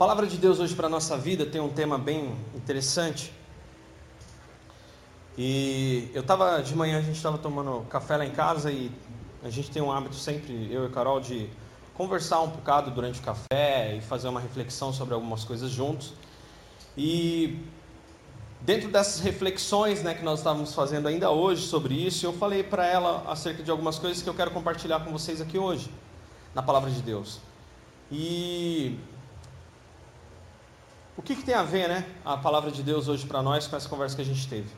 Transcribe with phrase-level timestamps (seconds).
[0.00, 3.30] palavra de Deus hoje para a nossa vida tem um tema bem interessante.
[5.36, 8.90] E eu estava de manhã, a gente estava tomando café lá em casa e
[9.44, 11.50] a gente tem um hábito sempre, eu e a Carol, de
[11.92, 16.14] conversar um bocado durante o café e fazer uma reflexão sobre algumas coisas juntos.
[16.96, 17.62] E
[18.62, 22.86] dentro dessas reflexões né, que nós estávamos fazendo ainda hoje sobre isso, eu falei para
[22.86, 25.92] ela acerca de algumas coisas que eu quero compartilhar com vocês aqui hoje,
[26.54, 27.38] na palavra de Deus.
[28.10, 28.98] E
[31.20, 33.76] o que, que tem a ver, né, a palavra de Deus hoje para nós com
[33.76, 34.70] essa conversa que a gente teve?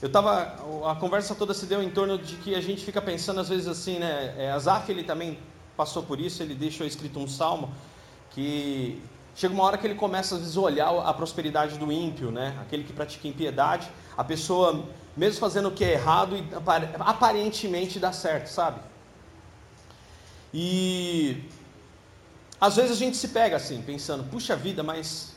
[0.00, 0.54] Eu tava,
[0.88, 3.66] a conversa toda se deu em torno de que a gente fica pensando às vezes
[3.66, 4.32] assim, né?
[4.38, 5.36] É, Azaf ele também
[5.76, 7.74] passou por isso, ele deixou escrito um salmo
[8.30, 9.02] que
[9.34, 12.56] chega uma hora que ele começa a olhar a prosperidade do ímpio, né?
[12.62, 14.84] Aquele que pratica impiedade, a pessoa
[15.16, 16.36] mesmo fazendo o que é errado
[17.00, 18.78] aparentemente dá certo, sabe?
[20.54, 21.42] E
[22.60, 25.34] às vezes a gente se pega assim, pensando, puxa vida, mas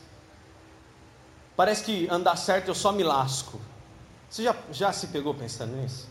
[1.56, 3.58] parece que andar certo eu só me lasco.
[4.28, 6.08] Você já, já se pegou pensando nisso?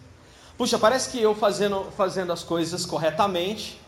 [0.57, 3.79] Puxa, parece que eu fazendo, fazendo as coisas corretamente,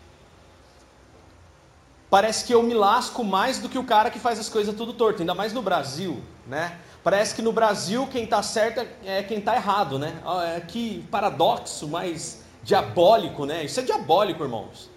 [2.09, 4.94] parece que eu me lasco mais do que o cara que faz as coisas tudo
[4.94, 6.80] torto, ainda mais no Brasil, né?
[7.03, 10.21] Parece que no Brasil quem está certo é quem está errado, né?
[10.55, 13.64] É que paradoxo mais diabólico, né?
[13.64, 14.89] Isso é diabólico, irmãos.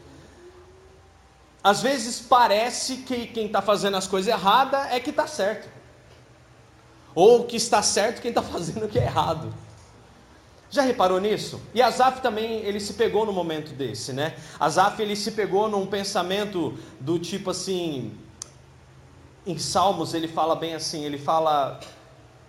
[1.63, 5.69] Às vezes parece que quem está fazendo as coisas erradas é que está certo.
[7.15, 9.53] Ou que está certo quem está fazendo o que é errado.
[10.71, 11.61] Já reparou nisso?
[11.75, 14.37] E Asaf também, ele se pegou no momento desse, né?
[14.61, 18.17] Asaf, ele se pegou num pensamento do tipo assim...
[19.47, 21.81] Em Salmos, ele fala bem assim, ele fala...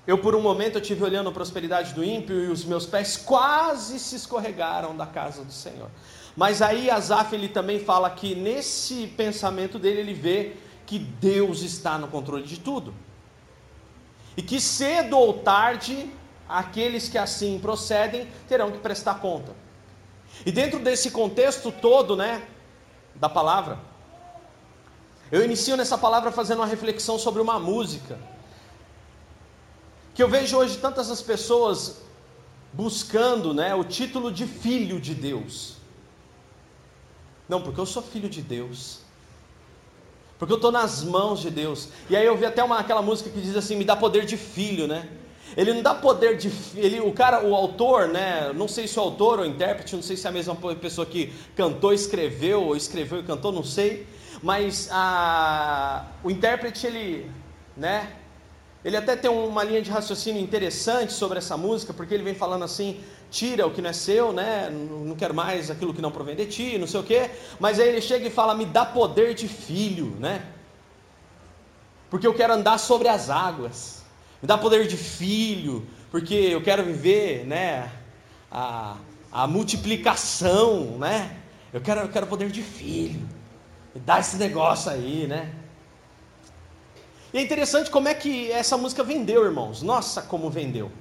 [0.09, 3.15] Eu por um momento eu tive olhando a prosperidade do ímpio e os meus pés
[3.15, 5.87] quase se escorregaram da casa do Senhor.
[6.35, 10.55] Mas aí Asaf ele também fala que nesse pensamento dele ele vê
[10.87, 12.91] que Deus está no controle de tudo.
[14.35, 16.11] E que cedo ou tarde
[16.47, 19.53] aqueles que assim procedem terão que prestar conta.
[20.43, 22.41] E dentro desse contexto todo, né,
[23.13, 23.77] da palavra,
[25.31, 28.17] eu inicio nessa palavra fazendo uma reflexão sobre uma música.
[30.19, 32.01] Que eu vejo hoje tantas as pessoas
[32.73, 35.77] buscando, né, o título de filho de Deus.
[37.47, 38.99] Não, porque eu sou filho de Deus.
[40.37, 41.87] Porque eu estou nas mãos de Deus.
[42.09, 44.35] E aí eu vi até uma, aquela música que diz assim: me dá poder de
[44.35, 45.07] filho, né?
[45.55, 48.51] Ele não dá poder de ele, o cara, o autor, né?
[48.51, 51.07] Não sei se o autor ou o intérprete, não sei se é a mesma pessoa
[51.07, 54.05] que cantou, escreveu, ou escreveu e cantou, não sei.
[54.43, 57.31] Mas a, o intérprete, ele,
[57.77, 58.18] né?
[58.83, 62.63] Ele até tem uma linha de raciocínio interessante sobre essa música, porque ele vem falando
[62.63, 64.69] assim: tira o que não é seu, né?
[64.69, 67.29] Não quero mais aquilo que não provém de ti, não sei o quê.
[67.59, 70.45] Mas aí ele chega e fala: me dá poder de filho, né?
[72.09, 74.03] Porque eu quero andar sobre as águas.
[74.41, 77.91] Me dá poder de filho, porque eu quero viver, né?
[78.49, 78.95] A,
[79.29, 81.37] a multiplicação, né?
[81.73, 83.27] Eu quero, eu quero poder de filho.
[83.93, 85.53] Me dá esse negócio aí, né?
[87.33, 89.81] E é interessante como é que essa música vendeu, irmãos.
[89.81, 90.91] Nossa, como vendeu.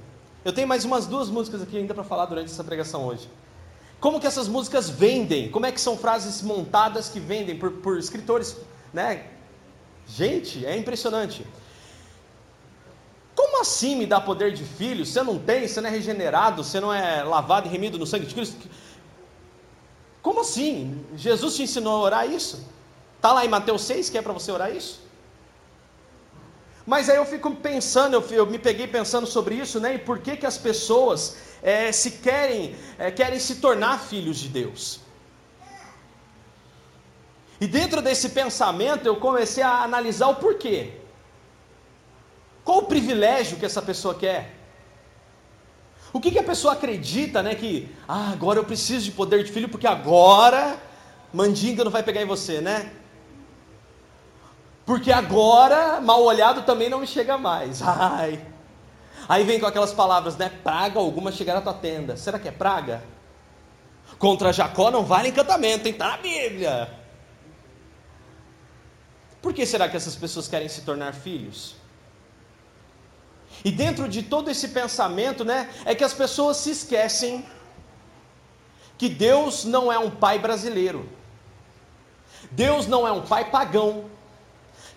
[0.44, 3.28] Eu tenho mais umas duas músicas aqui ainda para falar durante essa pregação hoje.
[4.00, 5.50] Como que essas músicas vendem?
[5.50, 8.56] Como é que são frases montadas que vendem por, por escritores,
[8.92, 9.26] né?
[10.06, 11.44] Gente, é impressionante.
[13.34, 15.04] Como assim me dá poder de filho?
[15.04, 18.26] Você não tem, você não é regenerado, você não é lavado e remido no sangue
[18.26, 18.68] de Cristo?
[20.22, 21.04] Como assim?
[21.16, 22.64] Jesus te ensinou a orar isso?
[23.16, 25.07] Está lá em Mateus 6 que é para você orar isso?
[26.88, 29.96] Mas aí eu fico pensando, eu, eu me peguei pensando sobre isso, né?
[29.96, 34.48] E por que, que as pessoas é, se querem, é, querem se tornar filhos de
[34.48, 35.00] Deus?
[37.60, 40.92] E dentro desse pensamento eu comecei a analisar o porquê.
[42.64, 44.54] Qual o privilégio que essa pessoa quer?
[46.10, 47.54] O que, que a pessoa acredita, né?
[47.54, 50.80] Que ah, agora eu preciso de poder de filho, porque agora
[51.34, 52.90] mandinga não vai pegar em você, né?
[54.88, 57.82] Porque agora mal olhado também não me chega mais.
[57.82, 58.42] Ai.
[59.28, 60.48] Aí vem com aquelas palavras, né?
[60.64, 62.16] Praga alguma chegará à tua tenda.
[62.16, 63.04] Será que é praga?
[64.18, 65.92] Contra Jacó não vale encantamento, hein?
[65.92, 66.90] Está na Bíblia.
[69.42, 71.76] Por que será que essas pessoas querem se tornar filhos?
[73.62, 77.44] E dentro de todo esse pensamento, né, é que as pessoas se esquecem
[78.96, 81.06] que Deus não é um pai brasileiro.
[82.50, 84.16] Deus não é um pai pagão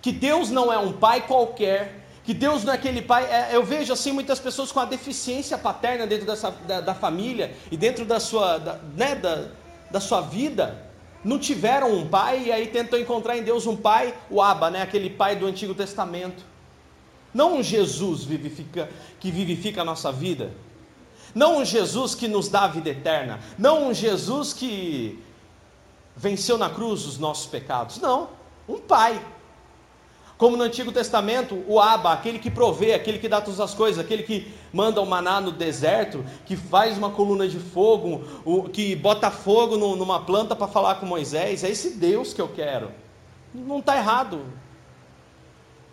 [0.02, 3.26] que Deus não é um pai qualquer, que Deus não é aquele pai.
[3.26, 7.56] É, eu vejo assim muitas pessoas com a deficiência paterna dentro dessa, da, da família
[7.72, 9.48] e dentro da sua, da, né, da,
[9.90, 10.90] da sua vida,
[11.24, 14.82] não tiveram um pai e aí tentam encontrar em Deus um pai, o Abba, né?
[14.82, 16.44] aquele pai do Antigo Testamento.
[17.34, 18.90] Não um Jesus vivifica,
[19.20, 20.52] que vivifica a nossa vida.
[21.34, 23.40] Não um Jesus que nos dá a vida eterna.
[23.58, 25.24] Não um Jesus que
[26.16, 28.00] venceu na cruz os nossos pecados.
[28.00, 28.30] Não,
[28.68, 29.22] um pai.
[30.42, 34.04] Como no Antigo Testamento, o Abba, aquele que provê, aquele que dá todas as coisas,
[34.04, 38.24] aquele que manda o maná no deserto, que faz uma coluna de fogo,
[38.70, 42.92] que bota fogo numa planta para falar com Moisés, é esse Deus que eu quero.
[43.54, 44.44] Não está errado.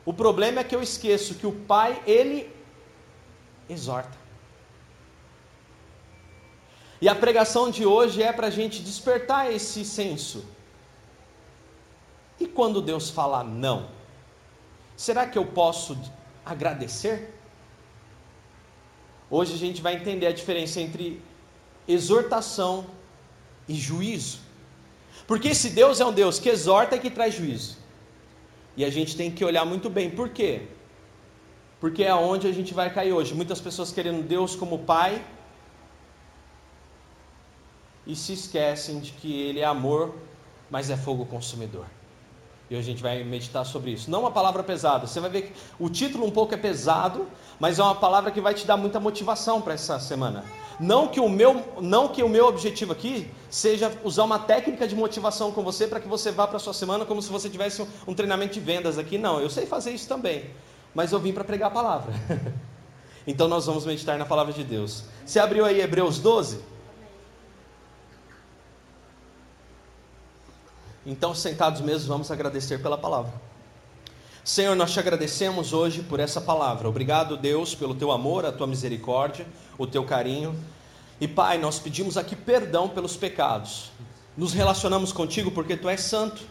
[0.03, 2.51] O problema é que eu esqueço que o Pai, ele
[3.69, 4.17] exorta.
[7.03, 10.43] E a pregação de hoje é para a gente despertar esse senso.
[12.41, 13.98] E quando Deus fala não?
[15.07, 15.97] Será que eu posso
[16.45, 17.33] agradecer?
[19.31, 21.23] Hoje a gente vai entender a diferença entre
[21.87, 22.85] exortação
[23.69, 24.41] e juízo.
[25.25, 27.77] Porque esse Deus é um Deus que exorta e que traz juízo.
[28.77, 30.11] E a gente tem que olhar muito bem.
[30.11, 30.67] Por quê?
[31.79, 33.35] Porque é aonde a gente vai cair hoje.
[33.35, 35.25] Muitas pessoas querendo Deus como Pai
[38.05, 40.13] e se esquecem de que Ele é amor,
[40.69, 41.87] mas é fogo consumidor.
[42.71, 44.11] E a gente vai meditar sobre isso.
[44.11, 45.07] Não uma palavra pesada.
[45.07, 47.27] Você vai ver que o título um pouco é pesado,
[47.59, 50.45] mas é uma palavra que vai te dar muita motivação para essa semana.
[50.79, 54.95] Não que o meu, não que o meu objetivo aqui seja usar uma técnica de
[54.95, 57.81] motivação com você para que você vá para a sua semana como se você tivesse
[57.81, 59.17] um, um treinamento de vendas aqui.
[59.17, 60.51] Não, eu sei fazer isso também,
[60.95, 62.13] mas eu vim para pregar a palavra.
[63.27, 65.05] então nós vamos meditar na palavra de Deus.
[65.25, 66.78] Você abriu aí Hebreus 12?
[71.11, 73.33] Então, sentados mesmo, vamos agradecer pela palavra.
[74.45, 76.87] Senhor, nós te agradecemos hoje por essa palavra.
[76.87, 79.47] Obrigado, Deus, pelo teu amor, a tua misericórdia,
[79.79, 80.55] o teu carinho.
[81.19, 83.91] E Pai, nós pedimos aqui perdão pelos pecados.
[84.37, 86.43] Nos relacionamos contigo porque tu és santo.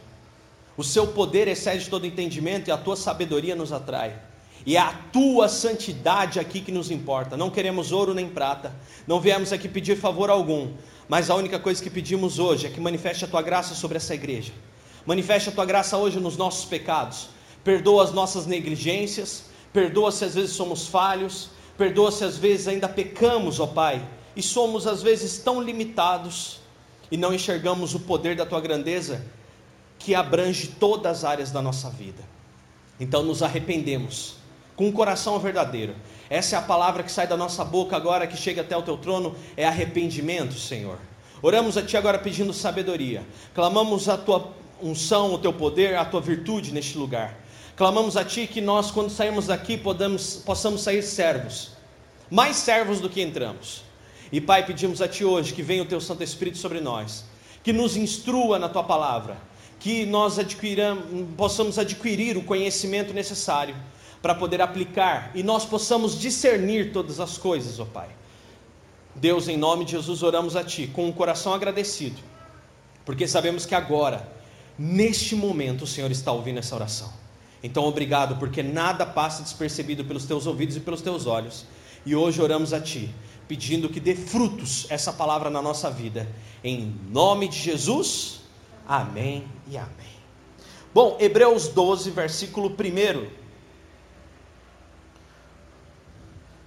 [0.75, 4.19] O seu poder excede todo entendimento e a tua sabedoria nos atrai.
[4.67, 7.37] E é a tua santidade aqui que nos importa.
[7.37, 8.75] Não queremos ouro nem prata.
[9.07, 10.73] Não viemos aqui pedir favor algum.
[11.07, 14.13] Mas a única coisa que pedimos hoje é que manifeste a tua graça sobre essa
[14.13, 14.51] igreja.
[15.05, 17.29] Manifeste a tua graça hoje nos nossos pecados.
[17.63, 19.45] Perdoa as nossas negligências.
[19.71, 21.49] Perdoa se às vezes somos falhos.
[21.77, 24.05] Perdoa se às vezes ainda pecamos, ó Pai.
[24.35, 26.59] E somos às vezes tão limitados
[27.09, 29.25] e não enxergamos o poder da tua grandeza
[29.97, 32.21] que abrange todas as áreas da nossa vida.
[32.99, 34.35] Então nos arrependemos
[34.77, 35.95] com um coração verdadeiro.
[36.29, 38.95] Essa é a palavra que sai da nossa boca agora, que chega até o teu
[38.95, 40.99] trono, é arrependimento, Senhor.
[41.41, 43.25] Oramos a Ti agora pedindo sabedoria.
[43.55, 47.35] Clamamos a Tua unção, o Teu poder, a Tua virtude neste lugar.
[47.75, 51.71] Clamamos a Ti que nós, quando sairmos daqui, podamos, possamos sair servos,
[52.29, 53.81] mais servos do que entramos.
[54.31, 57.25] E Pai, pedimos a Ti hoje que venha o Teu Santo Espírito sobre nós,
[57.63, 59.37] que nos instrua na Tua palavra,
[59.79, 60.37] que nós
[61.35, 63.75] possamos adquirir o conhecimento necessário
[64.21, 68.09] para poder aplicar e nós possamos discernir todas as coisas, ó Pai.
[69.15, 72.17] Deus, em nome de Jesus, oramos a Ti com um coração agradecido,
[73.05, 74.27] porque sabemos que agora,
[74.77, 77.11] neste momento, o Senhor está ouvindo essa oração.
[77.63, 81.65] Então, obrigado, porque nada passa despercebido pelos Teus ouvidos e pelos Teus olhos.
[82.05, 83.09] E hoje oramos a Ti,
[83.47, 86.27] pedindo que dê frutos essa palavra na nossa vida.
[86.63, 88.41] Em nome de Jesus,
[88.87, 90.17] amém e amém.
[90.93, 93.27] Bom, Hebreus 12, versículo 1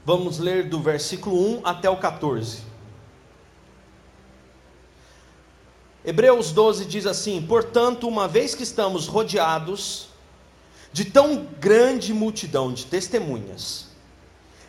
[0.04, 2.62] Vamos ler do versículo 1 até o 14.
[6.02, 10.08] Hebreus 12 diz assim: Portanto, uma vez que estamos rodeados
[10.92, 13.88] de tão grande multidão de testemunhas,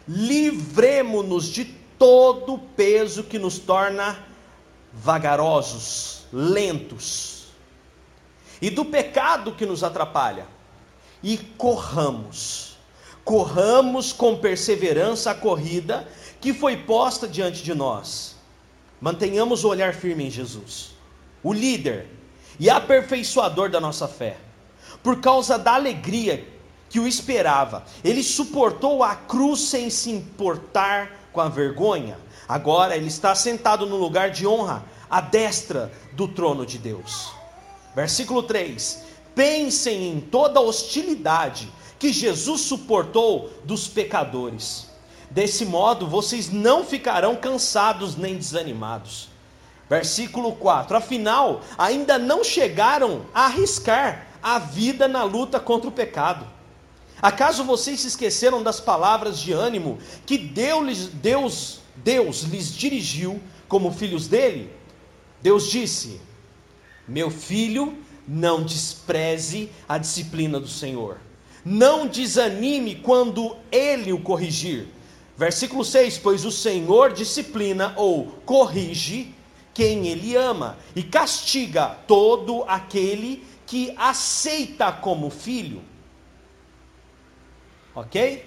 [0.07, 1.65] livremo-nos de
[1.97, 4.19] todo o peso que nos torna
[4.91, 7.45] vagarosos, lentos,
[8.61, 10.45] e do pecado que nos atrapalha,
[11.23, 12.70] e corramos
[13.31, 16.05] corramos com perseverança a corrida
[16.41, 18.35] que foi posta diante de nós.
[19.00, 20.89] Mantenhamos o olhar firme em Jesus,
[21.41, 22.09] o líder
[22.59, 24.35] e aperfeiçoador da nossa fé.
[25.01, 26.45] Por causa da alegria
[26.89, 32.19] que o esperava, ele suportou a cruz sem se importar com a vergonha.
[32.50, 37.31] Agora ele está sentado no lugar de honra, à destra do trono de Deus.
[37.95, 41.71] Versículo 3: Pensem em toda hostilidade
[42.01, 44.88] que Jesus suportou dos pecadores.
[45.29, 49.29] Desse modo, vocês não ficarão cansados nem desanimados.
[49.88, 56.48] Versículo 4: Afinal, ainda não chegaram a arriscar a vida na luta contra o pecado.
[57.22, 63.91] Acaso vocês se esqueceram das palavras de ânimo que Deus, Deus, Deus lhes dirigiu como
[63.91, 64.74] filhos dele?
[65.39, 66.20] Deus disse:
[67.08, 67.96] Meu filho,
[68.27, 71.20] não despreze a disciplina do Senhor.
[71.63, 74.88] Não desanime quando ele o corrigir.
[75.38, 79.34] Versículo 6: Pois o Senhor disciplina ou corrige
[79.74, 85.82] quem ele ama e castiga todo aquele que aceita como filho.
[87.96, 88.46] Ok?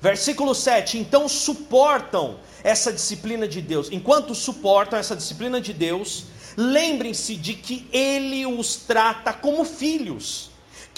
[0.00, 3.88] Versículo 7: Então suportam essa disciplina de Deus.
[3.90, 10.47] Enquanto suportam essa disciplina de Deus, lembrem-se de que Ele os trata como filhos.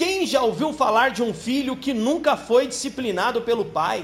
[0.01, 4.03] Quem já ouviu falar de um filho que nunca foi disciplinado pelo pai?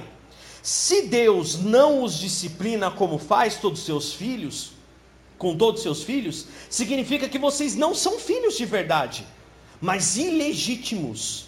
[0.61, 4.73] Se Deus não os disciplina como faz todos os seus filhos,
[5.39, 9.25] com todos os seus filhos, significa que vocês não são filhos de verdade,
[9.81, 11.47] mas ilegítimos.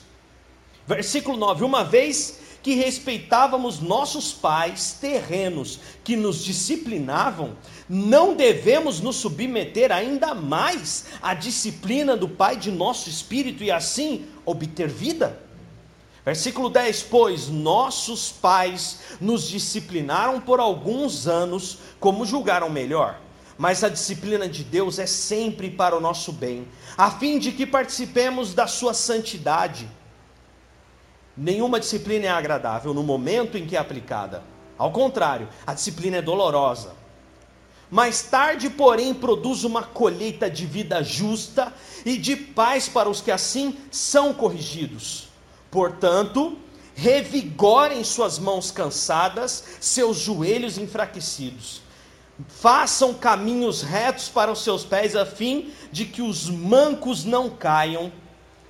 [0.87, 7.55] Versículo 9: Uma vez que respeitávamos nossos pais terrenos que nos disciplinavam,
[7.87, 14.25] não devemos nos submeter ainda mais à disciplina do Pai de nosso espírito e assim
[14.49, 15.39] obter vida?
[16.25, 23.19] Versículo 10: Pois nossos pais nos disciplinaram por alguns anos, como julgaram melhor.
[23.57, 27.65] Mas a disciplina de Deus é sempre para o nosso bem, a fim de que
[27.65, 29.89] participemos da sua santidade.
[31.35, 34.43] Nenhuma disciplina é agradável no momento em que é aplicada.
[34.77, 36.93] Ao contrário, a disciplina é dolorosa.
[37.89, 41.73] Mais tarde, porém, produz uma colheita de vida justa
[42.05, 45.27] e de paz para os que assim são corrigidos.
[45.71, 46.57] Portanto,
[46.93, 51.81] revigorem suas mãos cansadas, seus joelhos enfraquecidos.
[52.47, 58.11] Façam caminhos retos para os seus pés, a fim de que os mancos não caiam,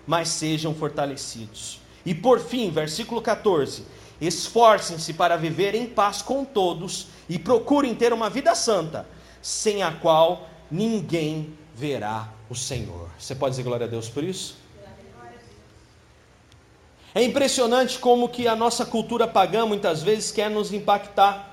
[0.08, 1.80] mas sejam fortalecidos.
[2.06, 3.84] E por fim, versículo 14:
[4.22, 9.06] esforcem-se para viver em paz com todos e procurem ter uma vida santa,
[9.42, 13.10] sem a qual ninguém verá o Senhor.
[13.18, 14.58] Você pode dizer glória a Deus por isso?
[17.14, 21.48] É impressionante como que a nossa cultura pagã muitas vezes quer nos impactar.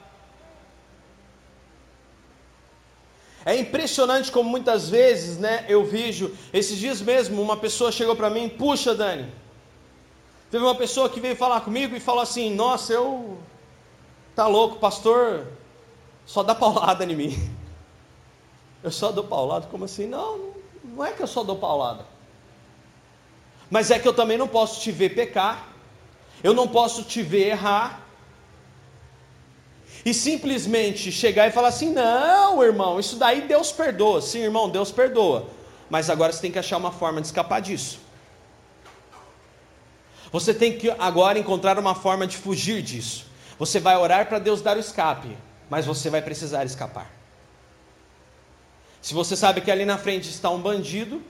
[3.44, 8.28] É impressionante como muitas vezes, né, eu vejo, esses dias mesmo, uma pessoa chegou para
[8.28, 9.30] mim, puxa Dani,
[10.50, 13.38] Teve uma pessoa que veio falar comigo e falou assim: Nossa, eu.
[14.34, 15.46] Tá louco, pastor,
[16.26, 17.56] só dá paulada em mim.
[18.82, 19.66] Eu só dou paulada?
[19.68, 20.06] Como assim?
[20.06, 20.50] Não,
[20.84, 22.04] não é que eu só dou paulada.
[23.70, 25.68] Mas é que eu também não posso te ver pecar,
[26.42, 28.06] eu não posso te ver errar,
[30.04, 34.22] e simplesmente chegar e falar assim: não, irmão, isso daí Deus perdoa.
[34.22, 35.48] Sim, irmão, Deus perdoa.
[35.90, 37.98] Mas agora você tem que achar uma forma de escapar disso.
[40.30, 43.26] Você tem que agora encontrar uma forma de fugir disso.
[43.58, 45.36] Você vai orar para Deus dar o escape,
[45.68, 47.10] mas você vai precisar escapar.
[49.00, 51.22] Se você sabe que ali na frente está um bandido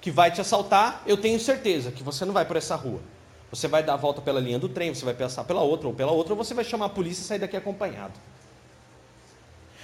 [0.00, 3.00] que vai te assaltar, eu tenho certeza que você não vai por essa rua.
[3.50, 5.94] Você vai dar a volta pela linha do trem, você vai passar pela outra ou
[5.94, 8.14] pela outra, ou você vai chamar a polícia e sair daqui acompanhado.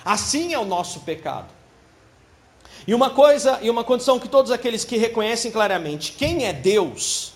[0.05, 1.49] Assim é o nosso pecado.
[2.87, 7.35] E uma coisa, e uma condição que todos aqueles que reconhecem claramente quem é Deus,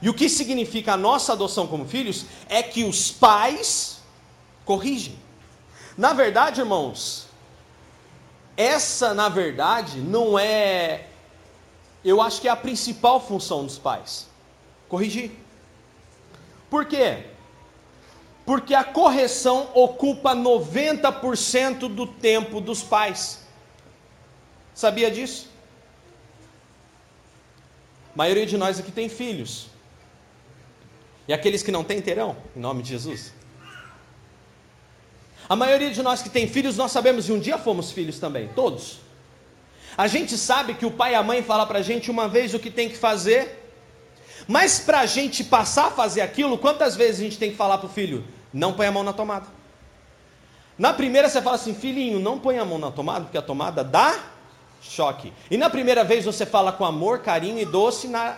[0.00, 4.00] e o que significa a nossa adoção como filhos é que os pais
[4.64, 5.18] corrigem.
[5.96, 7.26] Na verdade, irmãos,
[8.56, 11.06] essa, na verdade, não é.
[12.04, 14.28] Eu acho que é a principal função dos pais:
[14.88, 15.30] corrigir.
[16.68, 17.24] Por quê?
[18.44, 23.44] Porque a correção ocupa 90% do tempo dos pais.
[24.74, 25.48] Sabia disso?
[28.14, 29.68] A maioria de nós aqui tem filhos.
[31.26, 33.32] E aqueles que não têm terão, em nome de Jesus.
[35.48, 38.48] A maioria de nós que tem filhos, nós sabemos, e um dia fomos filhos também,
[38.48, 38.98] todos.
[39.96, 42.52] A gente sabe que o pai e a mãe falam para a gente uma vez
[42.52, 43.72] o que tem que fazer,
[44.48, 47.78] mas para a gente passar a fazer aquilo, quantas vezes a gente tem que falar
[47.78, 48.24] para o filho?
[48.52, 49.46] Não põe a mão na tomada.
[50.78, 53.82] Na primeira você fala assim, filhinho, não põe a mão na tomada, porque a tomada
[53.82, 54.18] dá
[54.82, 55.32] choque.
[55.50, 58.36] E na primeira vez você fala com amor, carinho e doce na,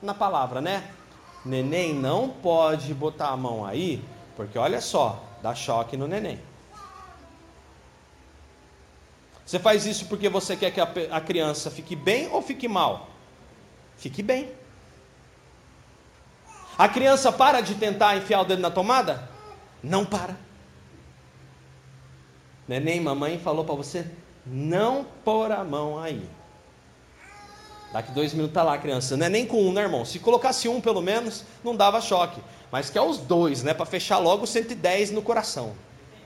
[0.00, 0.84] na palavra, né?
[1.44, 4.02] Neném não pode botar a mão aí,
[4.36, 6.40] porque olha só, dá choque no neném.
[9.44, 13.10] Você faz isso porque você quer que a, a criança fique bem ou fique mal?
[13.96, 14.50] Fique bem.
[16.78, 19.28] A criança para de tentar enfiar o dedo na tomada?
[19.82, 20.36] Não para.
[22.66, 24.06] Neném, mamãe falou para você
[24.44, 26.28] não pôr a mão aí.
[27.92, 29.16] Daqui dois minutos tá lá a criança.
[29.16, 30.04] Não é nem com um, né, irmão?
[30.04, 32.40] Se colocasse um, pelo menos, não dava choque.
[32.72, 33.74] Mas que é os dois, né?
[33.74, 35.74] Para fechar logo 110 no coração.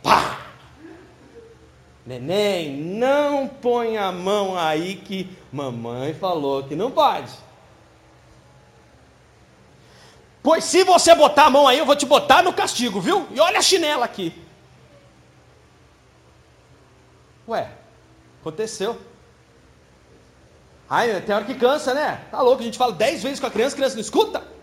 [0.01, 0.47] Pá!
[2.07, 7.33] Neném, não põe a mão aí que mamãe falou que não pode.
[10.41, 13.27] Pois se você botar a mão aí, eu vou te botar no castigo, viu?
[13.33, 14.33] E olha a chinela aqui.
[17.49, 17.69] Ué,
[18.41, 18.97] aconteceu.
[20.89, 22.25] Ai, tem hora que cansa, né?
[22.31, 24.56] Tá louco, a gente fala dez vezes com a criança, a criança não escuta.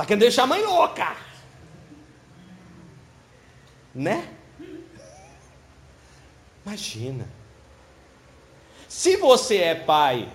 [0.00, 1.14] Tá querendo deixar a mãe louca.
[3.94, 4.26] Né?
[6.64, 7.28] Imagina.
[8.88, 10.26] Se você é pai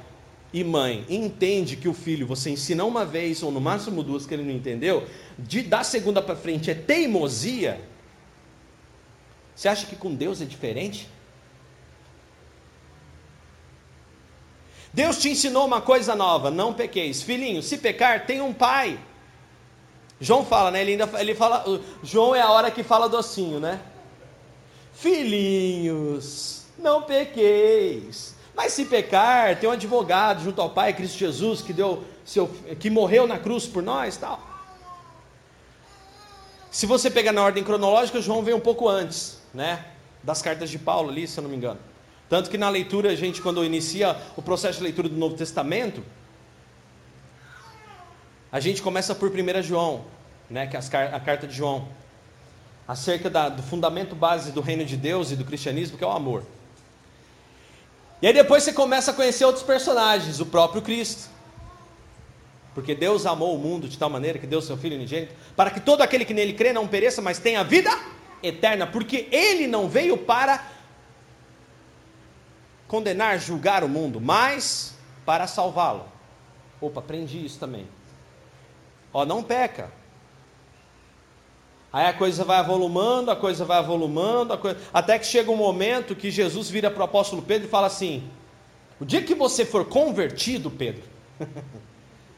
[0.53, 4.35] e mãe entende que o filho você ensina uma vez ou no máximo duas que
[4.35, 7.81] ele não entendeu, de da segunda para frente é teimosia.
[9.55, 11.09] Você acha que com Deus é diferente?
[14.93, 17.23] Deus te ensinou uma coisa nova, não pequeis.
[17.23, 18.99] Filhinho, se pecar, tem um pai.
[20.19, 20.81] João fala, né?
[20.81, 21.65] Ele ainda ele fala,
[22.03, 23.81] João é a hora que fala docinho, né?
[24.93, 28.35] Filhinhos, não pequeis.
[28.55, 32.47] Mas se pecar, tem um advogado junto ao Pai, Cristo Jesus, que deu seu,
[32.79, 34.41] que morreu na cruz por nós, tal.
[36.71, 39.85] Se você pegar na ordem cronológica, João vem um pouco antes, né?
[40.23, 41.79] Das cartas de Paulo ali, se eu não me engano.
[42.29, 46.03] Tanto que na leitura, a gente, quando inicia o processo de leitura do Novo Testamento,
[48.55, 50.05] a gente começa por 1 João,
[50.49, 51.89] né, que é a carta de João,
[52.87, 56.11] acerca da, do fundamento base do reino de Deus e do cristianismo, que é o
[56.11, 56.41] amor.
[58.21, 61.29] E aí depois você começa a conhecer outros personagens, o próprio Cristo.
[62.73, 65.81] Porque Deus amou o mundo de tal maneira que deu seu Filho unigênito, para que
[65.81, 67.91] todo aquele que nele crê não pereça, mas tenha vida
[68.41, 70.65] eterna, porque ele não veio para
[72.87, 74.95] condenar, julgar o mundo, mas
[75.25, 76.05] para salvá-lo.
[76.79, 77.85] Opa, aprendi isso também.
[79.15, 79.93] Ó, não peca.
[81.91, 84.77] Aí a coisa vai avolumando, a coisa vai avolumando, coisa...
[84.93, 88.29] até que chega um momento que Jesus vira para o apóstolo Pedro e fala assim:
[88.99, 91.03] O dia que você for convertido, Pedro,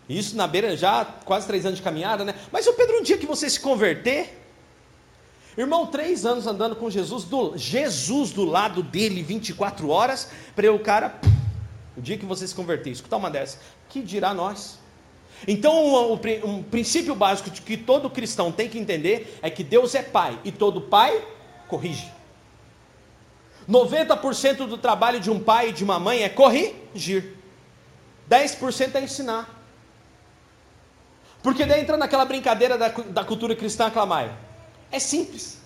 [0.08, 2.36] isso na beira já quase três anos de caminhada, né?
[2.52, 4.44] Mas o Pedro, um dia que você se converter,
[5.58, 10.78] Irmão, três anos andando com Jesus, do, Jesus do lado dele 24 horas, para o
[10.78, 11.20] cara,
[11.98, 13.60] o dia que você se converter, escutar uma dessas,
[13.90, 14.78] que dirá nós?
[15.46, 19.94] Então, um, um, princípio básico de que todo cristão tem que entender é que Deus
[19.94, 21.22] é pai e todo pai
[21.68, 22.12] corrige.
[23.70, 27.36] 90% do trabalho de um pai e de uma mãe é corrigir,
[28.30, 29.58] 10% é ensinar.
[31.44, 34.36] Porque daí entra naquela brincadeira da, da cultura cristã aclamai.
[34.92, 35.60] É simples.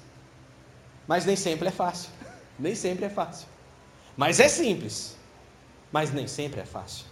[1.08, 2.10] Mas nem sempre é fácil.
[2.60, 3.48] Nem sempre é fácil.
[4.16, 5.16] Mas é simples.
[5.92, 7.06] Mas nem sempre é fácil.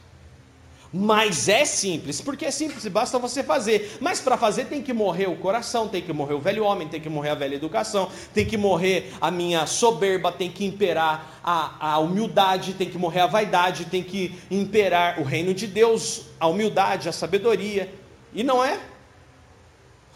[0.92, 3.98] Mas é simples, porque é simples, basta você fazer.
[4.02, 7.00] Mas para fazer tem que morrer o coração, tem que morrer o velho homem, tem
[7.00, 11.94] que morrer a velha educação, tem que morrer a minha soberba, tem que imperar a,
[11.94, 16.48] a humildade, tem que morrer a vaidade, tem que imperar o reino de Deus, a
[16.48, 17.94] humildade, a sabedoria.
[18.34, 18.80] E não é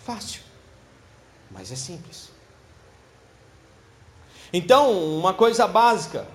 [0.04, 0.44] fácil
[1.54, 2.30] mas é simples.
[4.52, 6.28] Então, uma coisa básica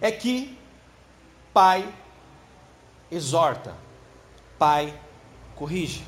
[0.00, 0.58] é que
[1.52, 1.92] pai
[3.10, 3.76] exorta,
[4.58, 4.98] pai
[5.56, 6.04] corrige.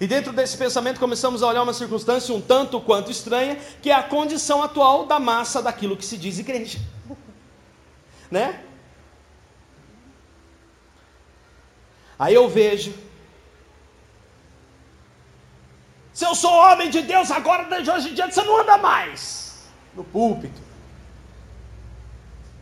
[0.00, 3.94] E dentro desse pensamento começamos a olhar uma circunstância um tanto quanto estranha, que é
[3.94, 6.78] a condição atual da massa daquilo que se diz igreja.
[8.30, 8.64] né?
[12.18, 12.94] Aí eu vejo.
[16.14, 19.66] Se eu sou homem de Deus, agora desde hoje em diante você não anda mais
[19.94, 20.69] no púlpito.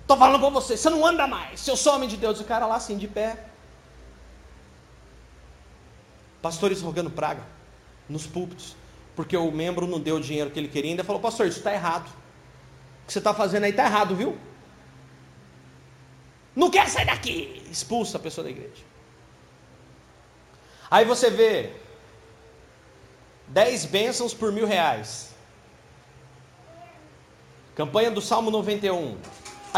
[0.08, 1.68] Estou falando com você, você não anda mais.
[1.68, 3.44] Eu sou homem de Deus, o cara lá assim de pé.
[6.40, 7.42] Pastores rogando praga
[8.08, 8.74] nos púlpitos,
[9.14, 11.74] porque o membro não deu o dinheiro que ele queria, ainda falou, pastor, isso está
[11.74, 12.06] errado.
[12.06, 14.38] O que você está fazendo aí está errado, viu?
[16.56, 17.62] Não quer sair daqui.
[17.70, 18.82] Expulsa a pessoa da igreja.
[20.90, 21.74] Aí você vê
[23.48, 25.34] 10 bênçãos por mil reais.
[27.74, 29.18] Campanha do Salmo 91.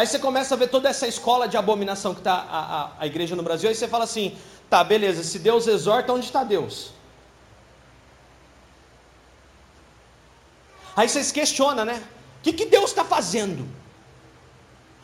[0.01, 3.07] Aí você começa a ver toda essa escola de abominação que está a, a, a
[3.07, 3.69] igreja no Brasil.
[3.69, 4.35] Aí você fala assim:
[4.71, 6.93] tá, beleza, se Deus exorta, onde está Deus?
[10.97, 12.03] Aí você se questiona, né?
[12.39, 13.69] O que, que Deus está fazendo?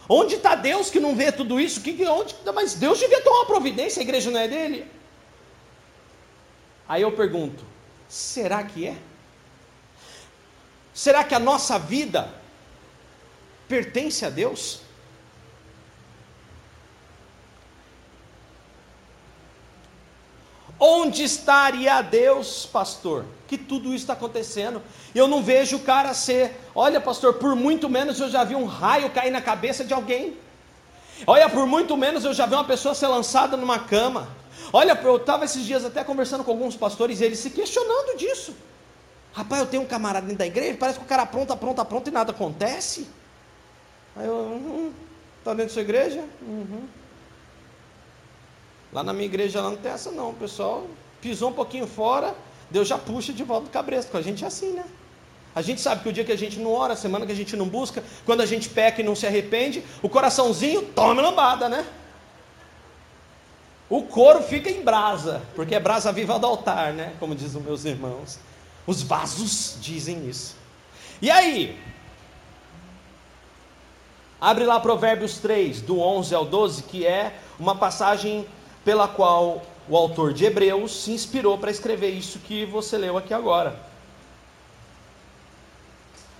[0.08, 1.82] Onde está Deus que não vê tudo isso?
[1.82, 4.90] Que, onde, mas Deus devia tomar uma providência, a igreja não é dele?
[6.88, 7.62] Aí eu pergunto:
[8.08, 8.96] será que é?
[10.94, 12.32] Será que a nossa vida
[13.68, 14.85] pertence a Deus?
[20.78, 23.24] Onde estaria Deus, pastor?
[23.48, 24.82] Que tudo isso está acontecendo.
[25.14, 26.60] Eu não vejo o cara ser.
[26.74, 30.36] Olha, pastor, por muito menos eu já vi um raio cair na cabeça de alguém.
[31.26, 34.28] Olha, por muito menos eu já vi uma pessoa ser lançada numa cama.
[34.72, 38.54] Olha, eu estava esses dias até conversando com alguns pastores e eles se questionando disso.
[39.32, 42.10] Rapaz, eu tenho um camarada dentro da igreja, parece que o cara apronta, apronta, apronta
[42.10, 43.06] e nada acontece.
[44.16, 44.92] Aí eu, uhum,
[45.44, 46.24] tá dentro da sua igreja?
[46.42, 46.84] Uhum.
[48.96, 50.86] Lá na minha igreja lá não tem essa não, o pessoal
[51.20, 52.34] pisou um pouquinho fora,
[52.70, 54.86] Deus já puxa de volta do cabresto, com a gente é assim, né?
[55.54, 57.34] A gente sabe que o dia que a gente não ora, a semana que a
[57.34, 61.68] gente não busca, quando a gente peca e não se arrepende, o coraçãozinho toma lambada,
[61.68, 61.86] né?
[63.90, 67.12] O couro fica em brasa, porque é brasa viva do altar, né?
[67.20, 68.38] Como dizem meus irmãos.
[68.86, 70.56] Os vasos dizem isso.
[71.20, 71.78] E aí?
[74.40, 78.46] Abre lá Provérbios 3, do 11 ao 12, que é uma passagem
[78.86, 83.34] pela qual o autor de Hebreus se inspirou para escrever isso que você leu aqui
[83.34, 83.84] agora.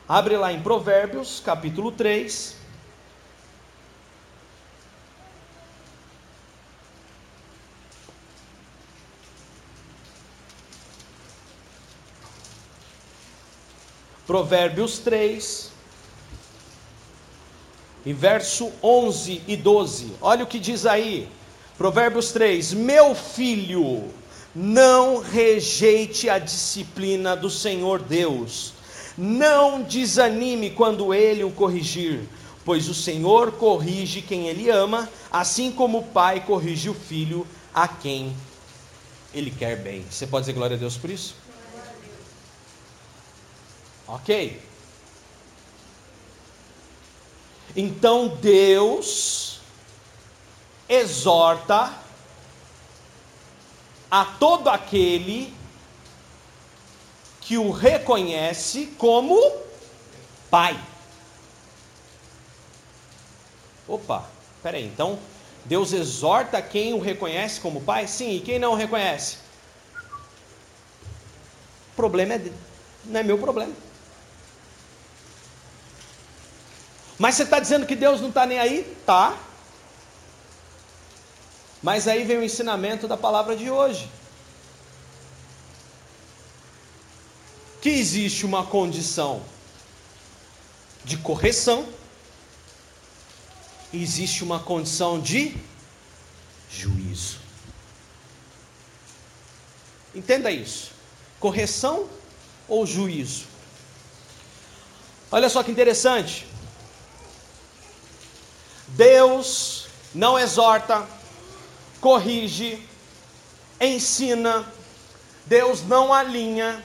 [0.09, 2.55] Abre lá em Provérbios, capítulo 3.
[14.25, 15.73] Provérbios 3,
[18.05, 20.15] e verso 11 e 12.
[20.21, 21.29] Olha o que diz aí.
[21.77, 24.11] Provérbios 3: Meu filho,
[24.55, 28.73] não rejeite a disciplina do Senhor Deus,
[29.17, 32.21] não desanime quando ele o corrigir,
[32.65, 37.87] pois o Senhor corrige quem ele ama, assim como o pai corrige o filho a
[37.87, 38.35] quem
[39.35, 40.05] ele quer bem.
[40.11, 41.37] Você pode dizer glória a Deus por isso?
[44.09, 44.59] Ok.
[47.77, 49.56] Então Deus
[50.89, 51.93] exorta
[54.11, 55.53] a todo aquele
[57.41, 59.41] que o reconhece como
[60.51, 60.79] pai.
[63.87, 64.25] Opa,
[64.63, 65.19] peraí, então
[65.65, 68.07] Deus exorta quem o reconhece como pai?
[68.07, 69.39] Sim, e quem não o reconhece?
[71.93, 72.53] O problema é,
[73.05, 73.73] não é meu problema.
[77.19, 78.97] Mas você está dizendo que Deus não está nem aí?
[79.07, 79.37] Tá.
[81.87, 84.11] Mas aí vem o ensinamento da palavra de hoje.
[87.81, 89.41] Que existe uma condição
[91.05, 91.87] de correção,
[93.95, 95.57] existe uma condição de
[96.69, 97.39] juízo.
[100.13, 100.91] Entenda isso.
[101.39, 102.11] Correção
[102.67, 103.45] ou juízo?
[105.31, 106.49] Olha só que interessante.
[108.89, 111.07] Deus não exorta,
[112.07, 112.81] corrige,
[113.81, 114.65] ensina,
[115.45, 116.81] Deus não alinha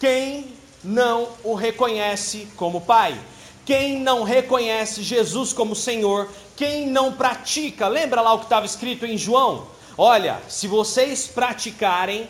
[0.00, 0.52] quem
[0.82, 3.16] não o reconhece como Pai.
[3.64, 9.06] Quem não reconhece Jesus como Senhor, quem não pratica, lembra lá o que estava escrito
[9.06, 9.68] em João?
[9.96, 12.28] Olha, se vocês praticarem,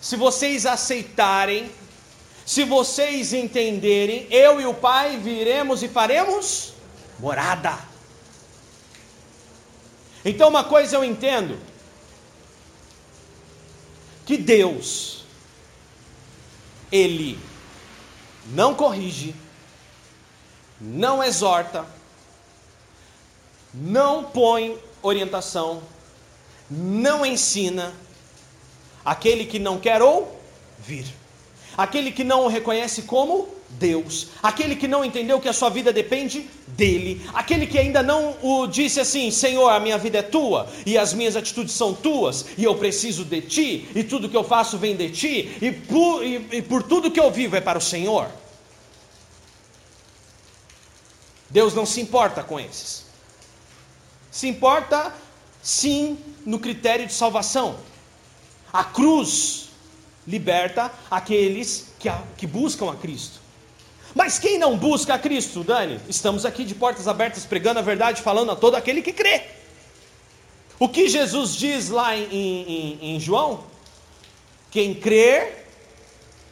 [0.00, 1.70] se vocês aceitarem,
[2.44, 6.72] se vocês entenderem, eu e o Pai viremos e faremos
[7.20, 7.78] morada.
[10.28, 11.56] Então, uma coisa eu entendo:
[14.26, 15.24] que Deus,
[16.90, 17.38] Ele
[18.46, 19.36] não corrige,
[20.80, 21.86] não exorta,
[23.72, 25.80] não põe orientação,
[26.68, 27.94] não ensina
[29.04, 31.14] aquele que não quer ouvir,
[31.76, 35.92] aquele que não o reconhece como Deus, aquele que não entendeu que a sua vida
[35.92, 40.66] depende dele, aquele que ainda não o disse assim: Senhor, a minha vida é tua
[40.86, 44.44] e as minhas atitudes são tuas e eu preciso de ti e tudo que eu
[44.44, 47.78] faço vem de ti e por, e, e por tudo que eu vivo é para
[47.78, 48.28] o Senhor.
[51.50, 53.04] Deus não se importa com esses,
[54.30, 55.14] se importa
[55.62, 57.76] sim no critério de salvação.
[58.72, 59.65] A cruz
[60.26, 63.40] liberta aqueles que, que buscam a Cristo.
[64.14, 66.00] Mas quem não busca a Cristo, Dani?
[66.08, 69.42] Estamos aqui de portas abertas pregando a verdade, falando a todo aquele que crê.
[70.78, 73.64] O que Jesus diz lá em, em, em João?
[74.70, 75.66] Quem crer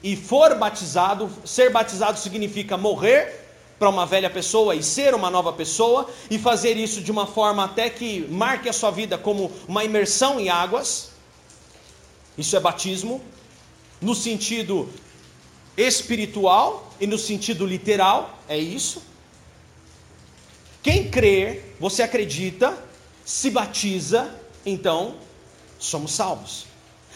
[0.02, 3.44] e for batizado, ser batizado significa morrer
[3.78, 7.64] para uma velha pessoa e ser uma nova pessoa, e fazer isso de uma forma
[7.64, 11.10] até que marque a sua vida como uma imersão em águas.
[12.36, 13.22] Isso é batismo,
[14.00, 14.88] no sentido
[15.76, 19.02] espiritual e no sentido literal, é isso.
[20.82, 22.76] Quem crer, você acredita,
[23.24, 25.16] se batiza, então
[25.78, 26.66] somos salvos.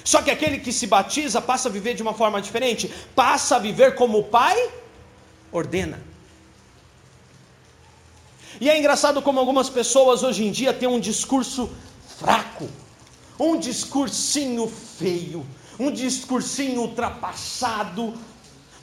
[0.03, 3.59] Só que aquele que se batiza passa a viver de uma forma diferente, passa a
[3.59, 4.71] viver como o Pai
[5.53, 6.03] ordena.
[8.61, 11.71] E é engraçado como algumas pessoas hoje em dia têm um discurso
[12.19, 12.69] fraco,
[13.39, 15.47] um discursinho feio,
[15.79, 18.15] um discursinho ultrapassado,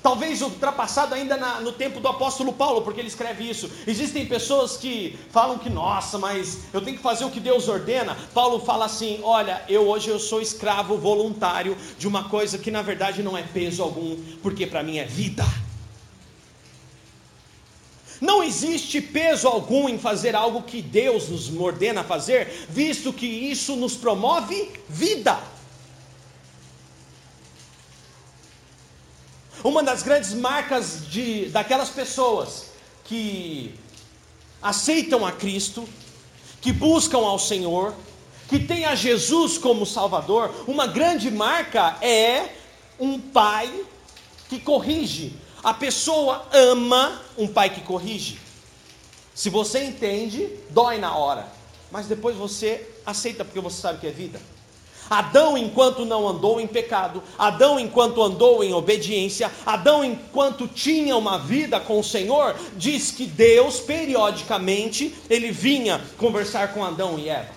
[0.01, 3.69] talvez ultrapassado ainda na, no tempo do apóstolo Paulo, porque ele escreve isso.
[3.85, 8.15] Existem pessoas que falam que, nossa, mas eu tenho que fazer o que Deus ordena.
[8.33, 12.81] Paulo fala assim: olha, eu hoje eu sou escravo voluntário de uma coisa que na
[12.81, 15.45] verdade não é peso algum, porque para mim é vida.
[18.21, 23.75] Não existe peso algum em fazer algo que Deus nos ordena fazer, visto que isso
[23.75, 25.37] nos promove vida.
[29.65, 32.65] Uma das grandes marcas de, daquelas pessoas
[33.03, 33.73] que
[34.61, 35.89] aceitam a Cristo,
[36.61, 37.95] que buscam ao Senhor,
[38.47, 42.47] que têm a Jesus como Salvador, uma grande marca é
[42.99, 43.73] um pai
[44.49, 48.39] que corrige, a pessoa ama um pai que corrige.
[49.33, 51.51] Se você entende, dói na hora,
[51.89, 54.39] mas depois você aceita porque você sabe que é vida.
[55.09, 61.37] Adão, enquanto não andou em pecado, Adão, enquanto andou em obediência, Adão, enquanto tinha uma
[61.37, 67.53] vida com o Senhor, diz que Deus, periodicamente, ele vinha conversar com Adão e Eva.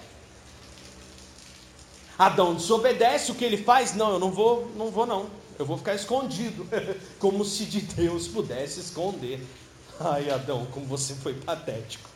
[2.18, 3.94] Adão desobedece, o que ele faz?
[3.94, 5.26] Não, eu não vou, não vou não
[5.58, 6.66] eu vou ficar escondido,
[7.18, 9.44] como se de Deus pudesse esconder.
[9.98, 12.08] Ai, Adão, como você foi patético.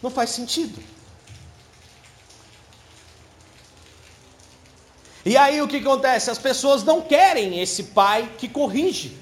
[0.00, 0.80] Não faz sentido.
[5.24, 6.30] E aí o que acontece?
[6.30, 9.16] As pessoas não querem esse pai que corrige.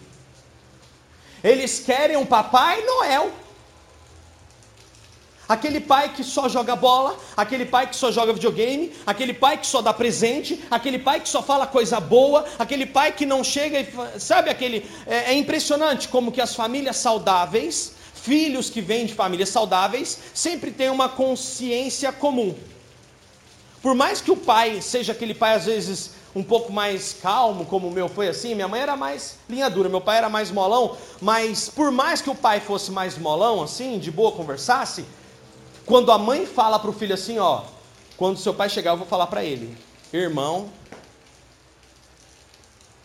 [1.43, 3.33] Eles querem um papai Noel
[5.49, 9.67] Aquele pai que só joga bola, aquele pai que só joga videogame, aquele pai que
[9.67, 13.81] só dá presente, aquele pai que só fala coisa boa, aquele pai que não chega
[13.81, 19.15] e sabe aquele é, é impressionante como que as famílias saudáveis, filhos que vêm de
[19.15, 22.53] famílias saudáveis, sempre têm uma consciência comum.
[23.87, 27.87] Por mais que o pai seja aquele pai às vezes um pouco mais calmo, como
[27.87, 30.97] o meu foi assim, minha mãe era mais linha dura, meu pai era mais molão,
[31.21, 35.05] mas por mais que o pai fosse mais molão assim, de boa conversasse,
[35.85, 37.63] quando a mãe fala para o filho assim, ó,
[38.17, 39.79] quando seu pai chegar, eu vou falar para ele,
[40.13, 40.69] irmão.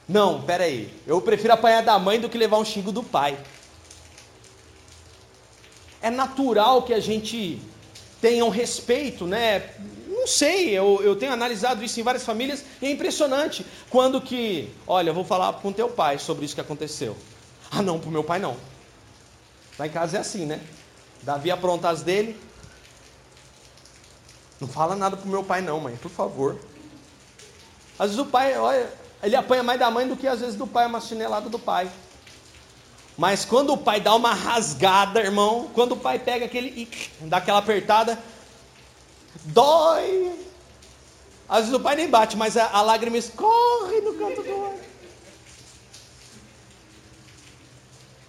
[0.10, 3.38] Não, pera aí, eu prefiro apanhar da mãe do que levar um xingo do pai.
[6.02, 7.62] É natural que a gente
[8.20, 9.70] tenha um respeito, né?
[10.12, 13.65] Não sei, eu, eu tenho analisado isso em várias famílias e é impressionante.
[13.89, 17.15] Quando que, olha, eu vou falar com teu pai sobre isso que aconteceu.
[17.71, 18.58] Ah, não, pro meu pai não.
[19.80, 20.60] Lá em casa é assim, né?
[21.24, 22.38] Davi apronta as dele,
[24.60, 26.56] não fala nada pro meu pai, não, mãe, por favor.
[27.97, 28.91] Às vezes o pai, olha,
[29.24, 31.89] ele apanha mais da mãe do que às vezes do pai, uma chinelada do pai.
[33.17, 36.88] Mas quando o pai dá uma rasgada, irmão, quando o pai pega aquele,
[37.21, 38.19] dá aquela apertada,
[39.46, 40.34] dói.
[41.48, 44.80] Às vezes o pai nem bate, mas a, a lágrima escorre no canto do olho.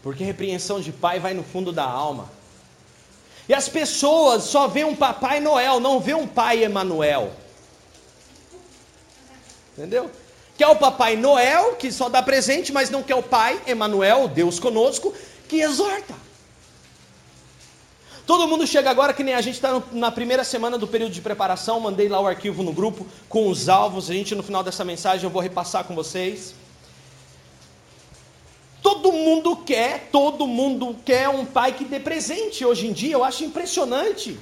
[0.03, 2.29] Porque repreensão de pai vai no fundo da alma.
[3.49, 7.33] E as pessoas só veem um Papai Noel, não vê um Pai Emanuel.
[9.77, 10.11] Entendeu?
[10.57, 14.61] Quer o Papai Noel, que só dá presente, mas não quer o Pai Emanuel, Deus
[14.61, 15.15] conosco,
[15.49, 16.15] que exorta.
[18.26, 21.20] Todo mundo chega agora que nem a gente está na primeira semana do período de
[21.20, 21.80] preparação.
[21.80, 24.08] Mandei lá o arquivo no grupo com os alvos.
[24.08, 26.54] A gente no final dessa mensagem eu vou repassar com vocês.
[28.80, 33.22] Todo mundo quer, todo mundo quer um pai que dê presente hoje em dia, eu
[33.22, 34.38] acho impressionante.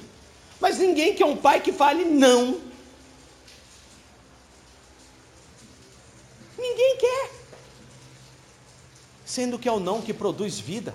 [0.59, 2.59] Mas ninguém quer um pai que fale não.
[6.57, 7.31] Ninguém quer.
[9.25, 10.93] Sendo que é o não que produz vida.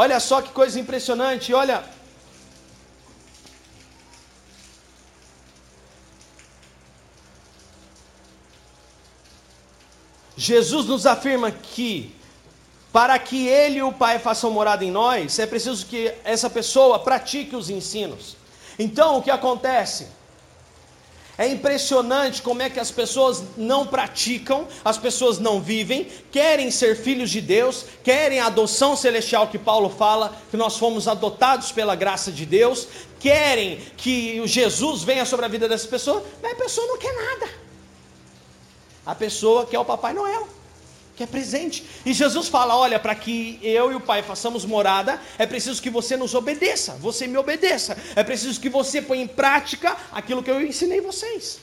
[0.00, 1.82] Olha só que coisa impressionante, olha,
[10.36, 12.14] Jesus nos afirma que
[12.92, 17.00] para que ele e o Pai façam morada em nós, é preciso que essa pessoa
[17.00, 18.36] pratique os ensinos.
[18.78, 20.06] Então, o que acontece?
[21.38, 26.96] É impressionante como é que as pessoas não praticam, as pessoas não vivem, querem ser
[26.96, 31.94] filhos de Deus, querem a adoção celestial que Paulo fala, que nós fomos adotados pela
[31.94, 32.88] graça de Deus,
[33.20, 37.52] querem que Jesus venha sobre a vida dessa pessoa, mas a pessoa não quer nada.
[39.06, 40.57] A pessoa que é o Papai Noel.
[41.18, 41.84] Que é presente.
[42.06, 45.90] E Jesus fala: olha, para que eu e o Pai façamos morada, é preciso que
[45.90, 50.50] você nos obedeça, você me obedeça, é preciso que você ponha em prática aquilo que
[50.50, 51.58] eu ensinei vocês.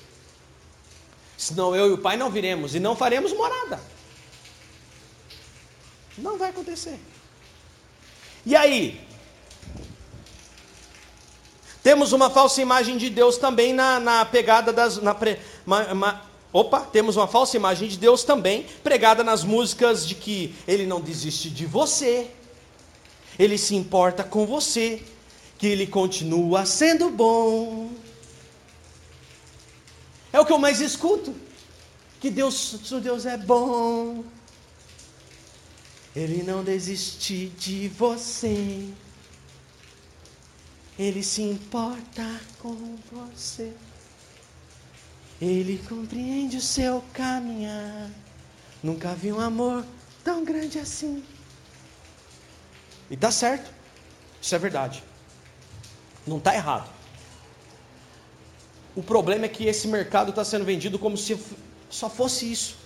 [1.38, 3.80] Senão eu e o Pai não viremos e não faremos morada.
[6.18, 7.00] Não vai acontecer.
[8.46, 9.02] E aí?
[11.82, 14.98] Temos uma falsa imagem de Deus também na, na pegada das.
[14.98, 16.22] Na pre, ma, ma,
[16.56, 21.02] opa, temos uma falsa imagem de Deus também pregada nas músicas de que Ele não
[21.02, 22.32] desiste de você,
[23.38, 25.04] Ele se importa com você,
[25.58, 27.92] que Ele continua sendo bom.
[30.32, 31.36] É o que eu mais escuto.
[32.22, 34.24] Que Deus, Deus é bom.
[36.16, 38.88] Ele não desiste de você.
[40.98, 43.74] Ele se importa com você.
[45.46, 48.10] Ele compreende o seu caminhar.
[48.82, 49.86] Nunca vi um amor
[50.24, 51.24] tão grande assim.
[53.12, 53.72] E tá certo.
[54.42, 55.04] Isso é verdade.
[56.26, 56.90] Não está errado.
[58.96, 61.40] O problema é que esse mercado está sendo vendido como se
[61.92, 62.78] só fosse isso.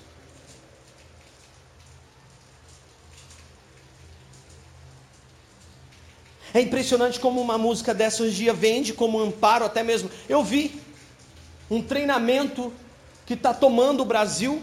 [6.54, 10.12] É impressionante como uma música dessa hoje em dia vende como amparo, até mesmo.
[10.28, 10.89] Eu vi
[11.70, 12.74] um treinamento
[13.26, 14.62] que está tomando o Brasil,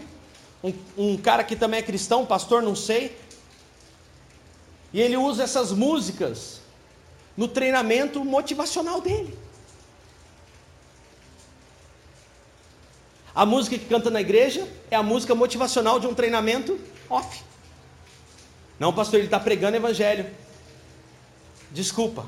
[0.63, 3.17] um, um, cara que também é cristão, pastor, não sei,
[4.91, 6.61] e ele usa essas músicas
[7.35, 9.37] no treinamento motivacional dele.
[13.33, 17.43] A música que canta na igreja é a música motivacional de um treinamento off.
[18.79, 20.25] Não, pastor, ele está pregando evangelho.
[21.71, 22.25] Desculpa.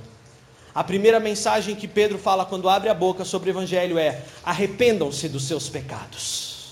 [0.79, 5.27] A primeira mensagem que Pedro fala quando abre a boca sobre o Evangelho é: arrependam-se
[5.27, 6.69] dos seus pecados,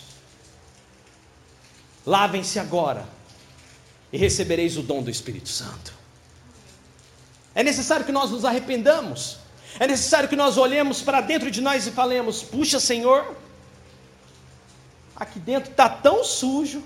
[2.05, 3.05] lavem-se agora
[4.13, 5.93] e recebereis o dom do Espírito Santo.
[7.53, 9.39] É necessário que nós nos arrependamos,
[9.77, 13.35] é necessário que nós olhemos para dentro de nós e falemos: puxa, Senhor,
[15.17, 16.81] aqui dentro está tão sujo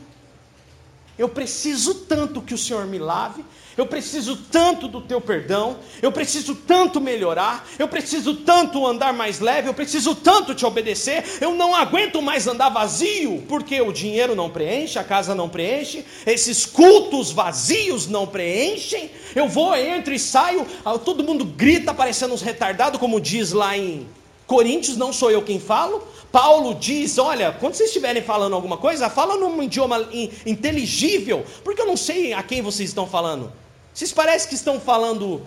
[1.22, 3.46] eu preciso tanto que o Senhor me lave,
[3.78, 9.40] eu preciso tanto do teu perdão, eu preciso tanto melhorar, eu preciso tanto andar mais
[9.40, 14.34] leve, eu preciso tanto te obedecer, eu não aguento mais andar vazio, porque o dinheiro
[14.34, 19.12] não preenche, a casa não preenche, esses cultos vazios não preenchem.
[19.36, 23.78] Eu vou, entro e saio, ah, todo mundo grita parecendo uns retardados, como diz lá
[23.78, 24.08] em
[24.48, 29.10] Coríntios, não sou eu quem falo, Paulo diz: olha, quando vocês estiverem falando alguma coisa,
[29.10, 30.10] fala num idioma
[30.46, 33.52] inteligível, porque eu não sei a quem vocês estão falando.
[33.94, 35.42] Vocês parecem que estão falando,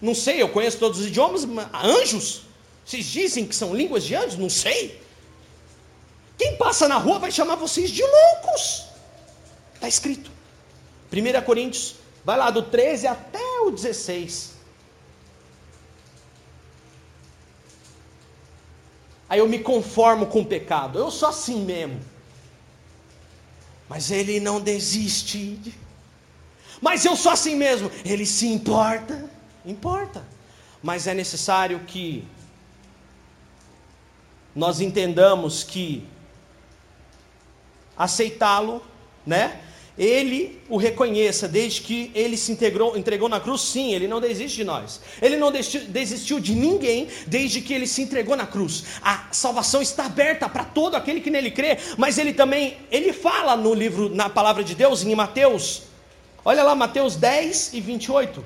[0.00, 2.42] não sei, eu conheço todos os idiomas, anjos?
[2.84, 4.36] Vocês dizem que são línguas de anjos?
[4.36, 5.00] Não sei.
[6.36, 8.84] Quem passa na rua vai chamar vocês de loucos.
[9.74, 10.30] Está escrito.
[11.12, 11.94] 1 Coríntios,
[12.24, 14.55] vai lá do 13 até o 16.
[19.28, 20.98] Aí eu me conformo com o pecado.
[20.98, 22.00] Eu sou assim mesmo.
[23.88, 25.74] Mas ele não desiste.
[26.80, 27.90] Mas eu sou assim mesmo.
[28.04, 29.28] Ele se importa.
[29.64, 30.24] Importa.
[30.82, 32.26] Mas é necessário que
[34.54, 36.06] nós entendamos que
[37.96, 38.82] aceitá-lo,
[39.24, 39.60] né?
[39.98, 44.58] Ele o reconheça, desde que ele se integrou, entregou na cruz, sim, ele não desiste
[44.58, 45.00] de nós.
[45.22, 48.84] Ele não desistiu de ninguém desde que ele se entregou na cruz.
[49.02, 53.56] A salvação está aberta para todo aquele que nele crê, mas ele também, ele fala
[53.56, 55.84] no livro, na palavra de Deus, em Mateus,
[56.44, 58.44] olha lá, Mateus 10 e 28.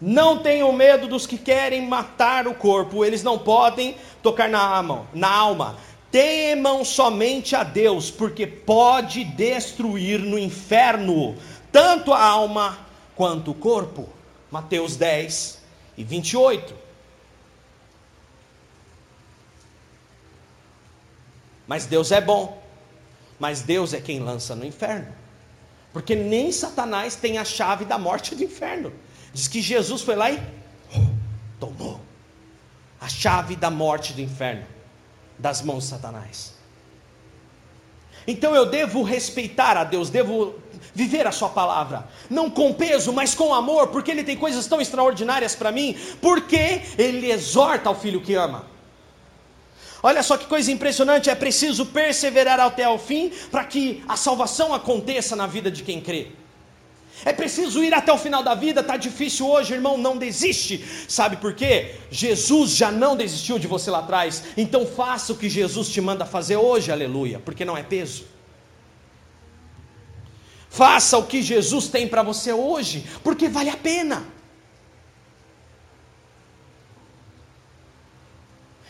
[0.00, 5.06] Não tenham medo dos que querem matar o corpo, eles não podem tocar na alma,
[5.14, 5.76] na alma
[6.14, 11.36] temam somente a Deus, porque pode destruir no inferno
[11.72, 14.08] tanto a alma quanto o corpo.
[14.48, 15.58] Mateus 10
[15.96, 16.72] e 28.
[21.66, 22.62] Mas Deus é bom,
[23.36, 25.12] mas Deus é quem lança no inferno,
[25.92, 28.92] porque nem Satanás tem a chave da morte do inferno.
[29.32, 30.40] Diz que Jesus foi lá e
[31.58, 32.00] tomou
[33.00, 34.74] a chave da morte do inferno
[35.38, 36.54] das mãos de Satanás.
[38.26, 40.54] Então eu devo respeitar a Deus, devo
[40.94, 44.80] viver a Sua palavra, não com peso, mas com amor, porque Ele tem coisas tão
[44.80, 48.64] extraordinárias para mim, porque Ele exorta ao filho que ama.
[50.02, 54.74] Olha só que coisa impressionante, é preciso perseverar até o fim para que a salvação
[54.74, 56.30] aconteça na vida de quem crê.
[57.22, 60.84] É preciso ir até o final da vida, está difícil hoje, irmão, não desiste.
[61.08, 61.96] Sabe por quê?
[62.10, 66.24] Jesus já não desistiu de você lá atrás, então faça o que Jesus te manda
[66.24, 68.26] fazer hoje, aleluia, porque não é peso.
[70.68, 74.24] Faça o que Jesus tem para você hoje, porque vale a pena.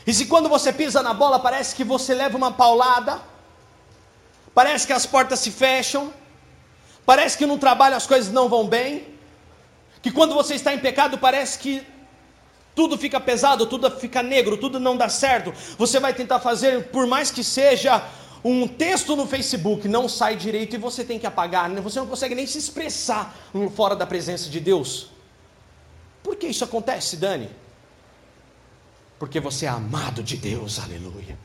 [0.07, 3.20] E se quando você pisa na bola parece que você leva uma paulada,
[4.55, 6.12] parece que as portas se fecham,
[7.07, 9.14] parece que no trabalho as coisas não vão bem,
[10.02, 11.86] que quando você está em pecado parece que
[12.74, 15.52] tudo fica pesado, tudo fica negro, tudo não dá certo.
[15.78, 18.07] Você vai tentar fazer, por mais que seja
[18.44, 21.80] um texto no Facebook, não sai direito e você tem que apagar, né?
[21.80, 23.34] você não consegue nem se expressar
[23.74, 25.09] fora da presença de Deus.
[26.22, 27.48] Por que isso acontece, Dani?
[29.18, 31.38] Porque você é amado de Deus, aleluia.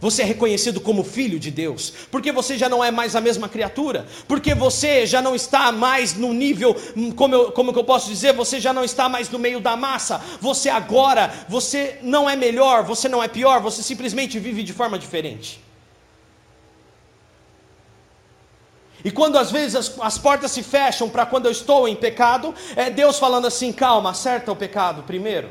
[0.00, 3.48] Você é reconhecido como filho de Deus, porque você já não é mais a mesma
[3.48, 6.76] criatura, porque você já não está mais no nível,
[7.14, 10.20] como eu, como eu posso dizer, você já não está mais no meio da massa,
[10.40, 14.98] você agora, você não é melhor, você não é pior, você simplesmente vive de forma
[14.98, 15.64] diferente.
[19.04, 22.54] E quando às vezes as, as portas se fecham para quando eu estou em pecado,
[22.74, 25.48] é Deus falando assim: calma, acerta o pecado primeiro.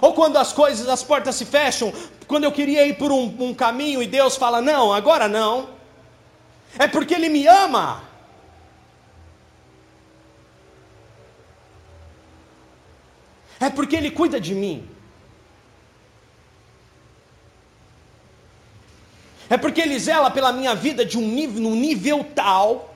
[0.00, 1.92] Ou quando as coisas, as portas se fecham,
[2.28, 5.70] quando eu queria ir por um, um caminho e Deus fala: não, agora não.
[6.78, 8.04] É porque Ele me ama.
[13.58, 14.86] É porque Ele cuida de mim.
[19.48, 22.94] É porque Ele zela pela minha vida de um nível, num nível tal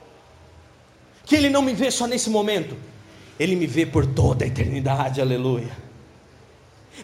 [1.25, 2.77] que Ele não me vê só nesse momento,
[3.39, 5.71] Ele me vê por toda a eternidade, aleluia.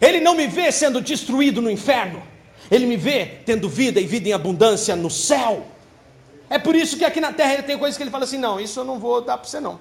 [0.00, 2.22] Ele não me vê sendo destruído no inferno,
[2.70, 5.66] Ele me vê tendo vida e vida em abundância no céu.
[6.50, 8.60] É por isso que aqui na terra ele tem coisas que ele fala assim: não,
[8.60, 9.78] isso eu não vou dar para você não.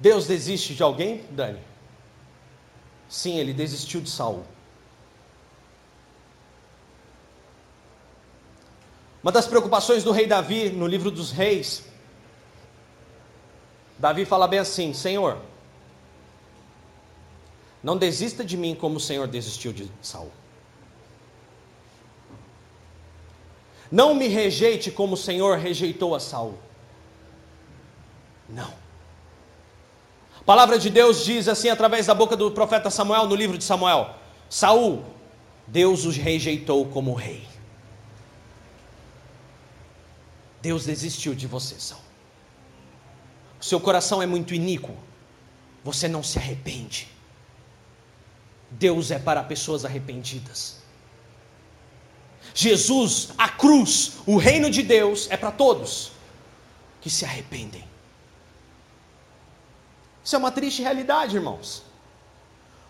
[0.00, 1.58] Deus desiste de alguém, Dani?
[3.08, 4.44] Sim, ele desistiu de Saul.
[9.26, 11.82] Uma das preocupações do rei Davi no livro dos reis,
[13.98, 15.38] Davi fala bem assim: Senhor,
[17.82, 20.30] não desista de mim como o Senhor desistiu de Saul.
[23.90, 26.54] Não me rejeite como o Senhor rejeitou a Saul.
[28.48, 28.72] Não.
[30.40, 33.64] A palavra de Deus diz assim através da boca do profeta Samuel no livro de
[33.64, 34.08] Samuel:
[34.48, 35.02] Saul,
[35.66, 37.55] Deus os rejeitou como rei.
[40.66, 42.02] Deus desistiu de você, Saul.
[43.60, 44.96] O seu coração é muito iníquo.
[45.84, 47.06] Você não se arrepende.
[48.68, 50.78] Deus é para pessoas arrependidas.
[52.52, 56.10] Jesus, a cruz, o reino de Deus é para todos
[57.00, 57.84] que se arrependem.
[60.24, 61.84] Isso é uma triste realidade, irmãos.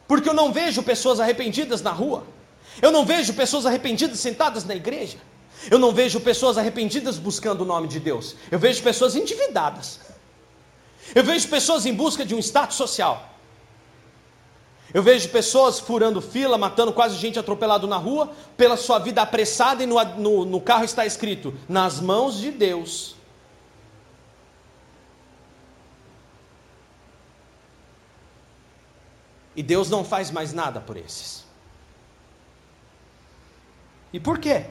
[0.08, 2.26] Porque eu não vejo pessoas arrependidas na rua.
[2.80, 5.18] Eu não vejo pessoas arrependidas sentadas na igreja.
[5.70, 8.36] Eu não vejo pessoas arrependidas buscando o nome de Deus.
[8.50, 10.00] Eu vejo pessoas endividadas.
[11.14, 13.36] Eu vejo pessoas em busca de um status social.
[14.94, 19.82] Eu vejo pessoas furando fila, matando quase gente atropelado na rua, pela sua vida apressada
[19.82, 23.16] e no, no, no carro está escrito: nas mãos de Deus.
[29.56, 31.44] E Deus não faz mais nada por esses.
[34.12, 34.66] E por quê?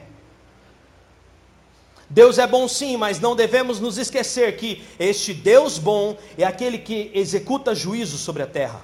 [2.08, 6.78] Deus é bom sim, mas não devemos nos esquecer que este Deus bom é aquele
[6.78, 8.80] que executa juízo sobre a terra.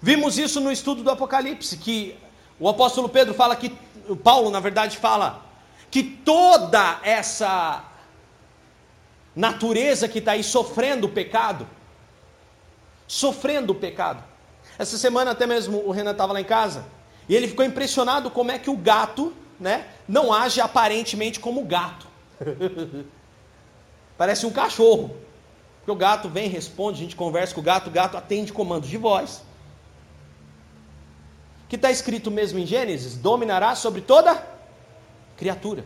[0.00, 2.16] Vimos isso no estudo do Apocalipse, que
[2.58, 3.70] o apóstolo Pedro fala que,
[4.22, 5.44] Paulo na verdade fala,
[5.90, 7.84] que toda essa
[9.34, 11.66] natureza que está aí sofrendo o pecado,
[13.06, 14.22] sofrendo o pecado.
[14.78, 16.86] Essa semana até mesmo o Renan estava lá em casa,
[17.28, 22.08] e ele ficou impressionado como é que o gato né, não age aparentemente como gato.
[24.16, 25.14] Parece um cachorro.
[25.78, 28.88] Porque o gato vem, responde, a gente conversa com o gato, o gato atende comandos
[28.88, 29.42] de voz.
[31.68, 34.44] Que está escrito mesmo em Gênesis: dominará sobre toda
[35.36, 35.84] criatura.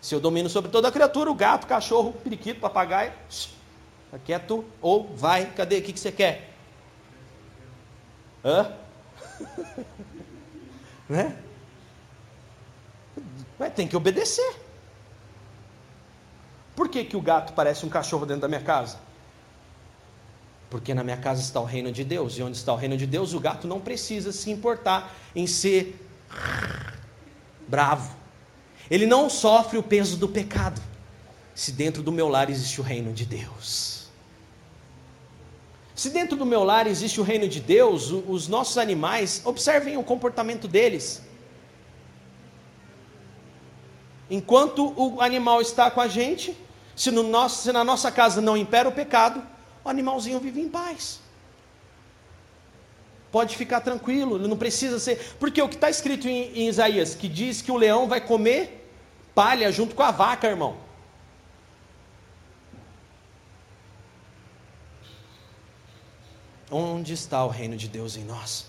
[0.00, 4.18] Se eu domino sobre toda criatura, o gato, o cachorro, o periquito, o papagaio, está
[4.24, 5.78] quieto ou vai, cadê?
[5.78, 6.50] O que, que você quer?
[8.44, 8.72] Hã?
[11.08, 11.36] né?
[13.74, 14.64] Tem que obedecer.
[16.74, 18.98] Por que, que o gato parece um cachorro dentro da minha casa?
[20.68, 23.06] Porque na minha casa está o reino de Deus, e onde está o reino de
[23.06, 26.00] Deus, o gato não precisa se importar em ser
[27.68, 28.16] bravo.
[28.90, 30.80] Ele não sofre o peso do pecado,
[31.54, 34.08] se dentro do meu lar existe o reino de Deus.
[35.94, 40.02] Se dentro do meu lar existe o reino de Deus, os nossos animais, observem o
[40.02, 41.22] comportamento deles.
[44.34, 46.56] Enquanto o animal está com a gente,
[46.96, 49.40] se, nosso, se na nossa casa não impera o pecado,
[49.84, 51.20] o animalzinho vive em paz.
[53.30, 55.36] Pode ficar tranquilo, ele não precisa ser.
[55.38, 58.90] Porque o que está escrito em, em Isaías, que diz que o leão vai comer
[59.36, 60.78] palha junto com a vaca, irmão.
[66.68, 68.66] Onde está o reino de Deus em nós?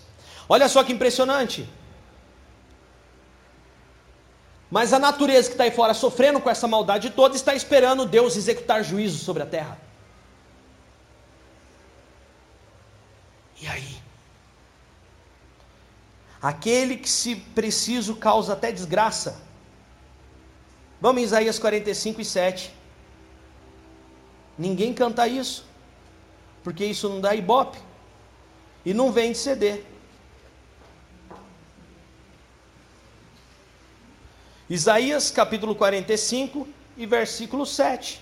[0.48, 1.68] Olha só que impressionante.
[4.70, 8.36] Mas a natureza que está aí fora sofrendo com essa maldade toda está esperando Deus
[8.36, 9.78] executar juízo sobre a terra.
[13.60, 13.96] E aí?
[16.42, 19.40] Aquele que, se preciso, causa até desgraça.
[21.00, 22.74] Vamos em Isaías 45 e 7.
[24.58, 25.66] Ninguém canta isso,
[26.62, 27.78] porque isso não dá ibope
[28.84, 29.82] e não vende CD.
[34.68, 38.20] Isaías capítulo 45 e versículo 7.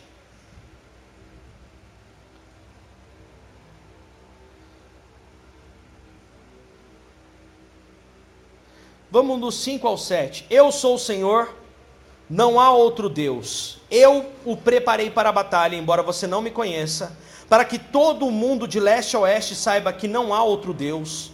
[9.11, 10.45] Vamos do 5 ao 7.
[10.51, 11.55] Eu sou o Senhor,
[12.29, 13.79] não há outro Deus.
[13.91, 17.17] Eu o preparei para a batalha, embora você não me conheça,
[17.49, 21.31] para que todo mundo de leste a oeste saiba que não há outro Deus.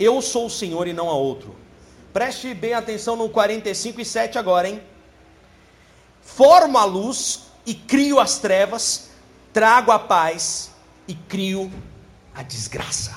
[0.00, 1.54] Eu sou o Senhor e não há outro.
[2.18, 4.82] Preste bem atenção no 45 e 7 agora, hein?
[6.20, 9.10] Formo a luz e crio as trevas,
[9.52, 10.72] trago a paz
[11.06, 11.72] e crio
[12.34, 13.16] a desgraça.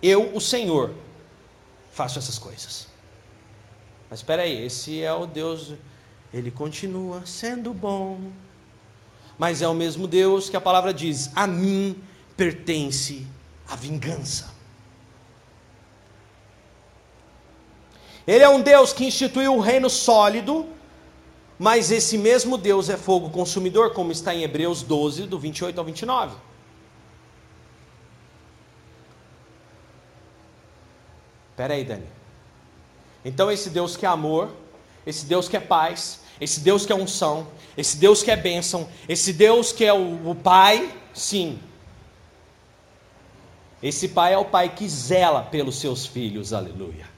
[0.00, 0.94] Eu, o Senhor,
[1.90, 2.86] faço essas coisas.
[4.08, 5.72] Mas espera aí, esse é o Deus,
[6.32, 8.30] ele continua sendo bom.
[9.36, 12.00] Mas é o mesmo Deus que a palavra diz: a mim
[12.36, 13.26] pertence
[13.66, 14.53] a vingança.
[18.26, 20.66] Ele é um Deus que instituiu o reino sólido,
[21.58, 25.84] mas esse mesmo Deus é fogo consumidor, como está em Hebreus 12, do 28 ao
[25.84, 26.36] 29.
[31.50, 32.06] Espera aí, Dani.
[33.24, 34.50] Então esse Deus que é amor,
[35.06, 37.46] esse Deus que é paz, esse Deus que é unção,
[37.76, 41.58] esse Deus que é bênção, esse Deus que é o, o Pai, sim.
[43.82, 47.13] Esse Pai é o Pai que zela pelos seus filhos, aleluia.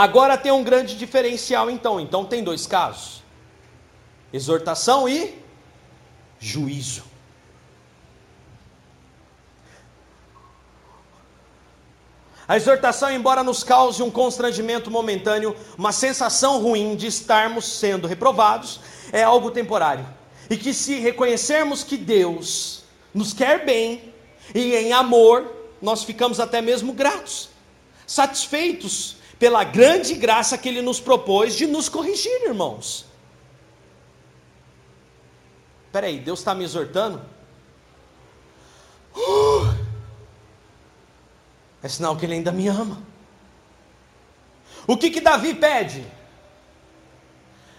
[0.00, 2.00] Agora tem um grande diferencial, então.
[2.00, 3.22] Então tem dois casos:
[4.32, 5.38] exortação e
[6.38, 7.04] juízo.
[12.48, 18.80] A exortação, embora nos cause um constrangimento momentâneo, uma sensação ruim de estarmos sendo reprovados,
[19.12, 20.06] é algo temporário.
[20.48, 24.14] E que se reconhecermos que Deus nos quer bem
[24.54, 27.50] e em amor, nós ficamos até mesmo gratos,
[28.06, 33.06] satisfeitos pela grande graça que Ele nos propôs de nos corrigir, irmãos.
[35.86, 37.24] Espera aí, Deus está me exortando?
[39.16, 39.74] Uh,
[41.82, 43.02] é sinal que Ele ainda me ama.
[44.86, 46.06] O que que Davi pede?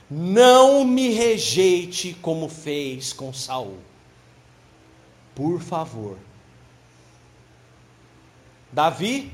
[0.10, 3.78] Não me rejeite como fez com Saul.
[5.36, 6.18] Por favor.
[8.72, 9.32] Davi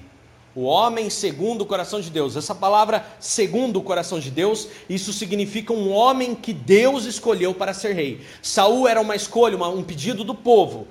[0.57, 2.35] o homem segundo o coração de Deus.
[2.35, 7.75] Essa palavra segundo o coração de Deus, isso significa um homem que Deus escolheu para
[7.75, 8.25] ser rei.
[8.41, 10.87] Saul era uma escolha, uma, um pedido do povo.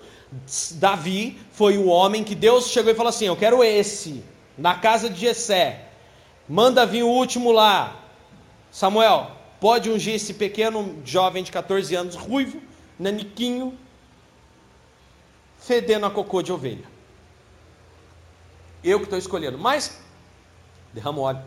[0.75, 4.23] Davi foi o homem que Deus chegou e falou assim: Eu quero esse,
[4.57, 5.89] na casa de Jessé.
[6.49, 8.05] Manda vir o último lá.
[8.71, 12.63] Samuel, pode ungir esse pequeno jovem de 14 anos, ruivo,
[12.97, 13.77] naniquinho,
[15.59, 16.96] fedendo a cocô de ovelha.
[18.87, 19.59] Eu que estou escolhendo.
[19.59, 19.99] Mas,
[20.95, 21.43] derrama óleo.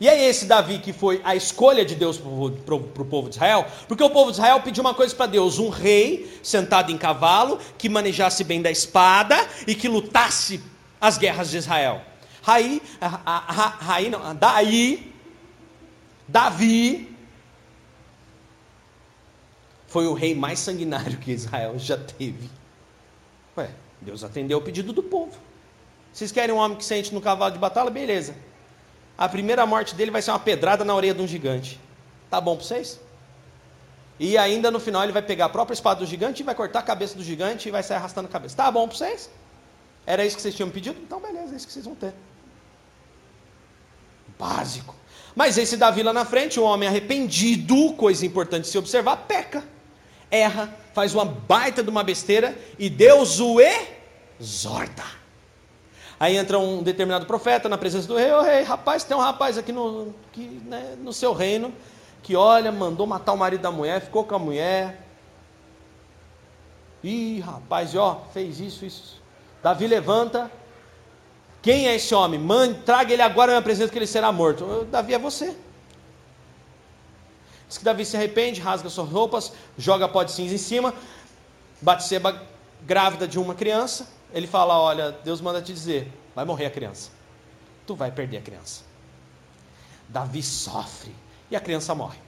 [0.00, 3.64] E é esse Davi que foi a escolha de Deus para o povo de Israel,
[3.86, 7.60] porque o povo de Israel pediu uma coisa para Deus: um rei sentado em cavalo,
[7.78, 10.60] que manejasse bem da espada e que lutasse
[11.00, 12.02] as guerras de Israel.
[12.44, 12.82] Aí,
[13.86, 15.14] aí não, daí,
[16.26, 17.16] Davi
[19.86, 22.50] foi o rei mais sanguinário que Israel já teve.
[23.56, 23.70] Ué,
[24.02, 25.32] Deus atendeu o pedido do povo.
[26.12, 27.90] Vocês querem um homem que sente no cavalo de batalha?
[27.90, 28.34] Beleza.
[29.16, 31.80] A primeira morte dele vai ser uma pedrada na orelha de um gigante.
[32.28, 33.00] Tá bom para vocês?
[34.18, 36.80] E ainda no final ele vai pegar a própria espada do gigante e vai cortar
[36.80, 38.56] a cabeça do gigante e vai sair arrastando a cabeça.
[38.56, 39.30] Tá bom para vocês?
[40.04, 41.00] Era isso que vocês tinham pedido?
[41.00, 42.12] Então beleza, é isso que vocês vão ter.
[44.38, 44.94] Básico.
[45.34, 49.64] Mas esse Davi lá na frente, um homem arrependido, coisa importante se observar, peca,
[50.30, 55.04] erra, faz uma baita de uma besteira e Deus o exorta.
[56.18, 59.58] Aí entra um determinado profeta na presença do rei, oh, rei, rapaz, tem um rapaz
[59.58, 61.72] aqui no, que, né, no seu reino,
[62.22, 65.00] que olha, mandou matar o marido da mulher, ficou com a mulher.
[67.02, 69.20] Ih, rapaz, ó, fez isso, isso.
[69.62, 70.48] Davi levanta.
[71.60, 72.40] Quem é esse homem?
[72.84, 74.86] Traga ele agora na presença que ele será morto.
[74.90, 75.56] Davi é você.
[77.72, 80.92] Diz que Davi se arrepende, rasga suas roupas, joga pó de cinza em cima.
[81.80, 82.38] Batseba
[82.82, 84.06] grávida de uma criança.
[84.30, 87.08] Ele fala: Olha, Deus manda te dizer, vai morrer a criança.
[87.86, 88.82] Tu vai perder a criança.
[90.06, 91.14] Davi sofre
[91.50, 92.18] e a criança morre.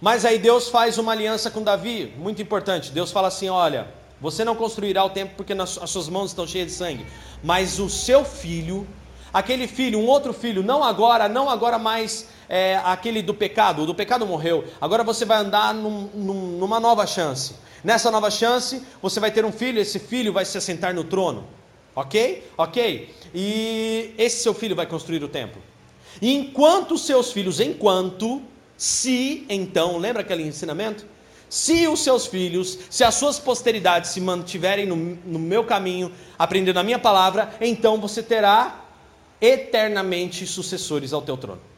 [0.00, 2.90] Mas aí Deus faz uma aliança com Davi, muito importante.
[2.90, 6.66] Deus fala assim: olha, você não construirá o templo porque as suas mãos estão cheias
[6.66, 7.06] de sangue,
[7.44, 8.88] mas o seu filho,
[9.32, 13.86] aquele filho, um outro filho, não agora, não agora mais é, aquele do pecado, o
[13.86, 14.64] do pecado morreu.
[14.80, 17.54] Agora você vai andar num, num, numa nova chance.
[17.84, 21.46] Nessa nova chance, você vai ter um filho, esse filho vai se assentar no trono.
[21.94, 22.50] Ok?
[22.58, 23.14] Ok?
[23.32, 25.62] E esse seu filho vai construir o templo.
[26.20, 28.42] E enquanto seus filhos, enquanto,
[28.76, 31.06] se então, lembra aquele ensinamento?
[31.48, 36.80] Se os seus filhos, se as suas posteridades se mantiverem no, no meu caminho, aprendendo
[36.80, 38.84] a minha palavra, então você terá
[39.40, 41.70] eternamente sucessores ao teu trono.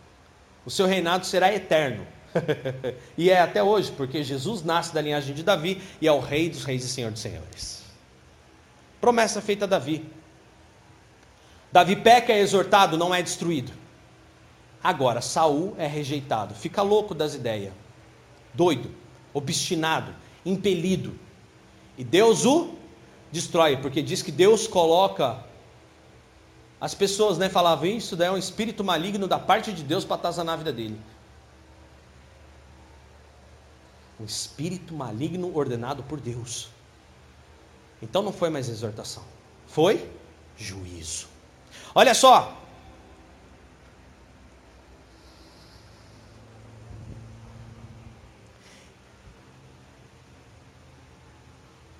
[0.64, 2.06] O seu reinado será eterno.
[3.16, 6.48] e é até hoje, porque Jesus nasce da linhagem de Davi e é o rei
[6.48, 7.82] dos reis e senhor dos senhores.
[9.00, 10.06] Promessa feita a Davi.
[11.70, 13.72] Davi peca, é exortado, não é destruído.
[14.82, 17.72] Agora, Saul é rejeitado, fica louco das ideias,
[18.52, 18.90] doido,
[19.32, 21.14] obstinado, impelido.
[21.96, 22.74] E Deus o
[23.30, 25.44] destrói, porque diz que Deus coloca
[26.82, 30.16] as pessoas, né, falavam isso, daí é um espírito maligno da parte de Deus para
[30.16, 31.00] atazanar a vida dele.
[34.18, 36.70] Um espírito maligno ordenado por Deus.
[38.02, 39.22] Então não foi mais exortação,
[39.68, 40.10] foi
[40.56, 41.28] juízo.
[41.94, 42.60] Olha só,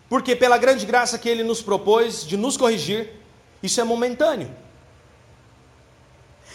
[0.08, 3.12] porque pela grande graça que ele nos propôs de nos corrigir,
[3.62, 4.62] isso é momentâneo.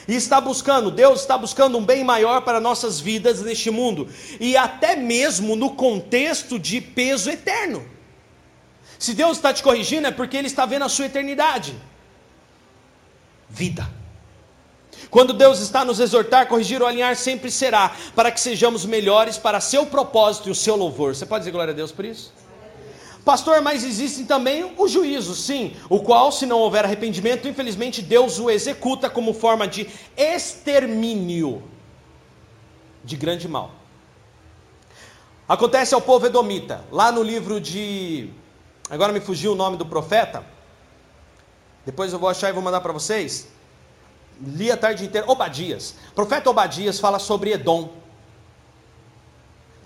[0.07, 4.07] E está buscando, Deus está buscando um bem maior para nossas vidas neste mundo,
[4.39, 7.85] e até mesmo no contexto de peso eterno.
[8.97, 11.75] Se Deus está te corrigindo, é porque Ele está vendo a sua eternidade.
[13.49, 13.87] Vida.
[15.09, 19.61] Quando Deus está nos exortar, corrigir ou alinhar, sempre será para que sejamos melhores para
[19.61, 21.15] seu propósito e o seu louvor.
[21.15, 22.33] Você pode dizer glória a Deus por isso?
[23.27, 28.39] Pastor, mas existe também o juízo, sim, o qual, se não houver arrependimento, infelizmente Deus
[28.39, 31.61] o executa como forma de extermínio
[33.03, 33.71] de grande mal.
[35.45, 38.29] Acontece ao povo edomita, lá no livro de.
[38.89, 40.45] Agora me fugiu o nome do profeta.
[41.85, 43.49] Depois eu vou achar e vou mandar para vocês.
[44.41, 45.29] Li a tarde inteira.
[45.29, 45.95] Obadias.
[46.15, 47.89] Profeta Obadias fala sobre Edom.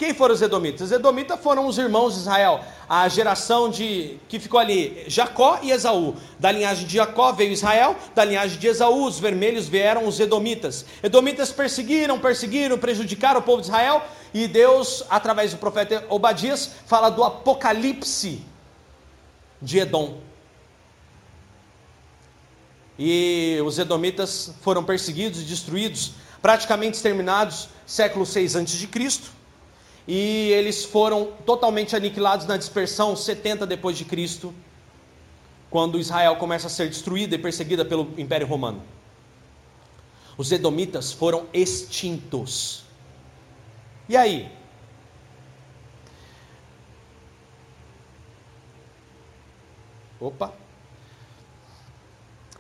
[0.02, 0.82] Quem foram os Edomitas?
[0.82, 5.70] Os Edomitas foram os irmãos de Israel, a geração de que ficou ali, Jacó e
[5.70, 6.16] Esaú.
[6.40, 10.88] Da linhagem de Jacó veio Israel, da linhagem de Esaú, os vermelhos vieram os Edomitas.
[11.04, 17.12] Edomitas perseguiram, perseguiram, prejudicaram o povo de Israel, e Deus, através do profeta Obadias, fala
[17.12, 18.44] do apocalipse
[19.62, 20.18] de Edom.
[22.98, 29.41] E os Edomitas foram perseguidos e destruídos, praticamente exterminados, século 6 a.C
[30.14, 34.54] e eles foram totalmente aniquilados na dispersão 70 depois de Cristo,
[35.70, 38.84] quando Israel começa a ser destruída e perseguida pelo Império Romano.
[40.38, 42.84] Os edomitas foram extintos.
[44.10, 44.52] E aí?
[50.20, 50.54] Opa.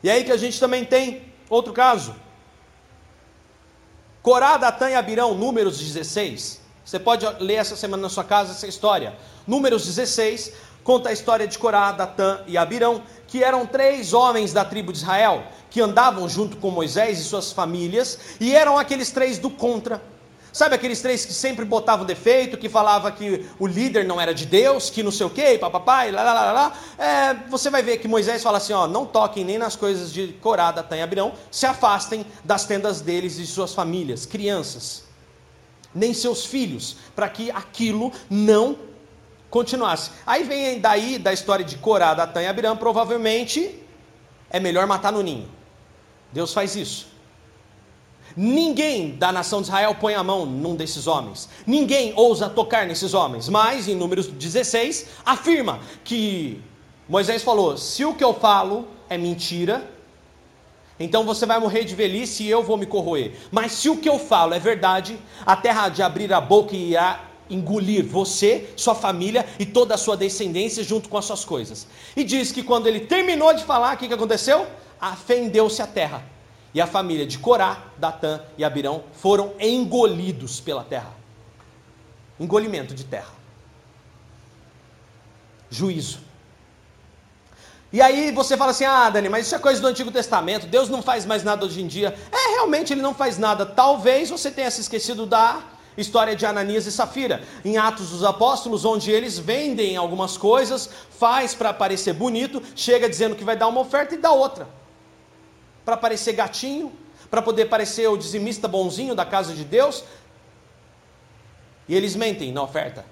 [0.01, 2.15] E aí que a gente também tem outro caso.
[4.21, 6.60] Corá, Datã e Abirão, números 16.
[6.83, 9.15] Você pode ler essa semana na sua casa essa história.
[9.47, 10.51] Números 16
[10.83, 14.99] conta a história de Corá, Datã e Abirão, que eram três homens da tribo de
[14.99, 20.01] Israel, que andavam junto com Moisés e suas famílias, e eram aqueles três do contra.
[20.51, 24.45] Sabe aqueles três que sempre botavam defeito, que falava que o líder não era de
[24.45, 26.73] Deus, que não sei o quê, papai, lá, lá, lá, lá.
[26.97, 30.27] É, você vai ver que Moisés fala assim, ó, não toquem nem nas coisas de
[30.41, 35.03] Corá, Datã e Abirão, se afastem das tendas deles e de suas famílias, crianças,
[35.93, 38.77] nem seus filhos, para que aquilo não
[39.49, 40.11] continuasse.
[40.25, 43.79] Aí vem daí, da história de Corá, Datã e Abirão, provavelmente
[44.49, 45.49] é melhor matar no ninho.
[46.31, 47.11] Deus faz isso.
[48.35, 51.49] Ninguém da nação de Israel põe a mão num desses homens.
[51.67, 53.49] Ninguém ousa tocar nesses homens.
[53.49, 56.61] Mas, em Números 16, afirma que
[57.09, 59.90] Moisés falou: se o que eu falo é mentira,
[61.03, 63.33] então você vai morrer de velhice e eu vou me corroer.
[63.51, 66.75] Mas se o que eu falo é verdade, a terra há de abrir a boca
[66.75, 71.43] e irá engolir você, sua família e toda a sua descendência junto com as suas
[71.43, 71.87] coisas.
[72.15, 74.65] E diz que quando ele terminou de falar, o que, que aconteceu?
[74.99, 76.23] Afendeu-se a terra
[76.73, 81.13] e a família de Corá, Datã e Abirão foram engolidos pela terra.
[82.39, 83.33] Engolimento de terra.
[85.69, 86.30] Juízo.
[87.93, 90.89] E aí você fala assim: ah, Dani, mas isso é coisa do Antigo Testamento, Deus
[90.89, 92.15] não faz mais nada hoje em dia.
[92.31, 93.65] É, realmente ele não faz nada.
[93.65, 95.61] Talvez você tenha se esquecido da
[95.97, 101.53] história de Ananias e Safira, em Atos dos Apóstolos, onde eles vendem algumas coisas, faz
[101.53, 104.67] para parecer bonito, chega dizendo que vai dar uma oferta e dá outra
[105.83, 106.93] para parecer gatinho,
[107.29, 110.03] para poder parecer o dizimista bonzinho da casa de Deus.
[111.87, 113.05] E eles mentem na oferta.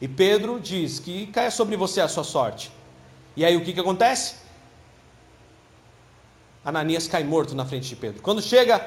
[0.00, 2.70] E Pedro diz que caia sobre você a sua sorte.
[3.36, 4.36] E aí o que, que acontece?
[6.64, 8.22] Ananias cai morto na frente de Pedro.
[8.22, 8.84] Quando chega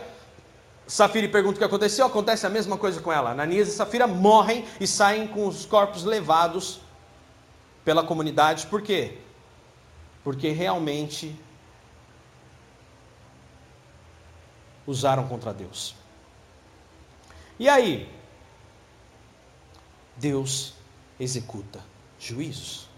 [0.86, 3.30] Safira e pergunta o que aconteceu, acontece a mesma coisa com ela.
[3.30, 6.82] Ananias e Safira morrem e saem com os corpos levados
[7.86, 8.66] pela comunidade.
[8.66, 9.20] Por quê?
[10.24, 11.40] Porque realmente
[14.88, 15.96] usaram contra Deus.
[17.60, 18.12] E aí?
[20.18, 20.74] Deus
[21.20, 21.84] executa
[22.20, 22.89] juízos.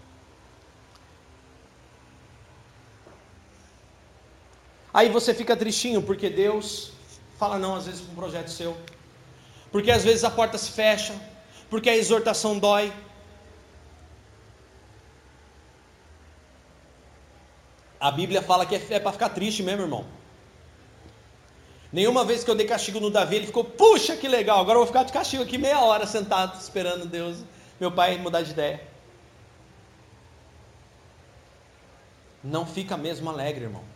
[4.92, 6.92] Aí você fica tristinho porque Deus
[7.38, 8.76] fala não às vezes com um projeto seu.
[9.70, 11.14] Porque às vezes a porta se fecha,
[11.70, 12.92] porque a exortação dói.
[17.98, 20.04] A Bíblia fala que é, é para ficar triste mesmo, irmão.
[21.92, 24.80] Nenhuma vez que eu dei castigo no Davi, ele ficou, puxa que legal, agora eu
[24.80, 27.38] vou ficar de castigo aqui meia hora sentado, esperando Deus,
[27.78, 28.80] meu pai mudar de ideia.
[32.42, 33.91] Não fica mesmo alegre, irmão.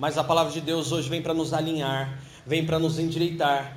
[0.00, 3.76] Mas a palavra de Deus hoje vem para nos alinhar, vem para nos endireitar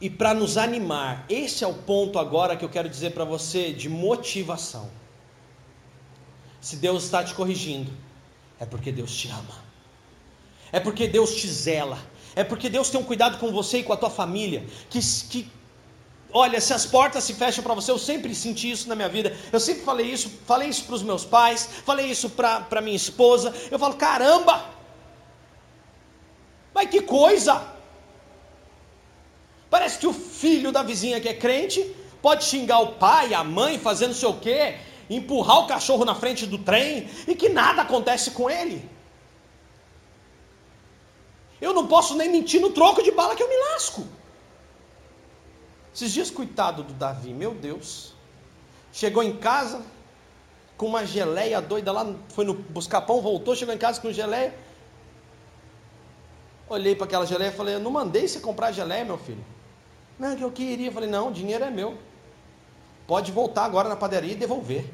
[0.00, 1.24] e para nos animar.
[1.28, 4.90] Esse é o ponto agora que eu quero dizer para você de motivação.
[6.60, 7.92] Se Deus está te corrigindo,
[8.58, 9.64] é porque Deus te ama
[10.74, 11.96] é porque Deus te zela,
[12.34, 14.98] é porque Deus tem um cuidado com você e com a tua família, que,
[15.30, 15.48] que
[16.32, 19.36] olha, se as portas se fecham para você, eu sempre senti isso na minha vida,
[19.52, 23.54] eu sempre falei isso, falei isso para os meus pais, falei isso para minha esposa,
[23.70, 24.64] eu falo, caramba,
[26.74, 27.64] mas que coisa,
[29.70, 33.78] parece que o filho da vizinha que é crente, pode xingar o pai, a mãe,
[33.78, 34.76] fazendo não sei o quê,
[35.08, 38.90] empurrar o cachorro na frente do trem, e que nada acontece com ele,
[41.60, 44.06] eu não posso nem mentir no troco de bala que eu me lasco.
[45.94, 48.12] Esses dias, coitado do Davi, meu Deus.
[48.92, 49.80] Chegou em casa
[50.76, 54.54] com uma geleia doida lá, foi no buscar pão, voltou, chegou em casa com geleia.
[56.68, 59.44] Olhei para aquela geleia e falei: Eu não mandei você comprar geleia, meu filho.
[60.18, 60.90] Não, é que eu queria.
[60.90, 61.98] Falei: Não, o dinheiro é meu.
[63.06, 64.84] Pode voltar agora na padaria e devolver.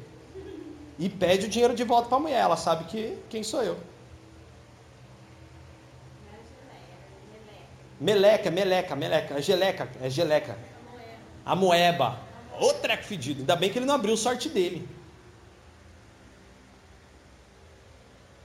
[0.99, 2.41] E pede o dinheiro de volta para a mulher.
[2.41, 3.77] Ela sabe que quem sou eu.
[7.99, 10.57] Meleca, meleca, meleca, é geleca, é geleca.
[11.45, 12.19] A moeba.
[12.59, 13.41] Ô treco fedido.
[13.41, 14.87] Ainda bem que ele não abriu sorte dele.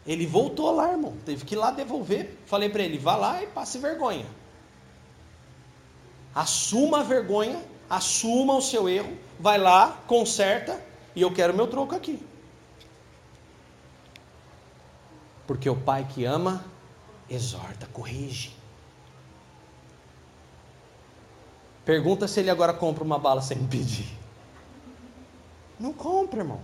[0.06, 1.16] Ele voltou lá, irmão.
[1.24, 2.38] Teve que ir lá devolver.
[2.46, 4.26] Falei para ele: vá lá e passe vergonha.
[6.34, 10.80] Assuma a vergonha, assuma o seu erro, vai lá, conserta
[11.14, 12.22] e eu quero meu troco aqui.
[15.46, 16.62] Porque o pai que ama,
[17.30, 18.54] exorta, corrige.
[21.86, 24.12] Pergunta se ele agora compra uma bala sem pedir.
[25.78, 26.60] Não compra, irmão.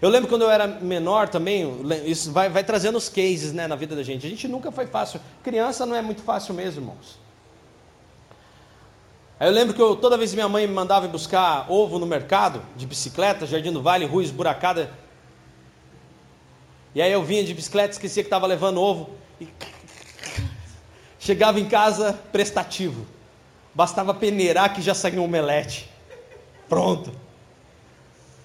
[0.00, 1.70] Eu lembro quando eu era menor também,
[2.06, 4.26] isso vai, vai trazendo os cases né, na vida da gente.
[4.26, 5.20] A gente nunca foi fácil.
[5.42, 7.18] Criança não é muito fácil mesmo, irmãos.
[9.38, 12.62] Aí eu lembro que eu, toda vez minha mãe me mandava buscar ovo no mercado,
[12.76, 14.90] de bicicleta, Jardim do Vale, rua esburacada.
[16.94, 19.10] E aí eu vinha de bicicleta, esquecia que estava levando ovo.
[19.40, 19.48] E
[21.18, 23.06] Chegava em casa prestativo.
[23.74, 25.90] Bastava peneirar que já saía um omelete.
[26.68, 27.12] Pronto.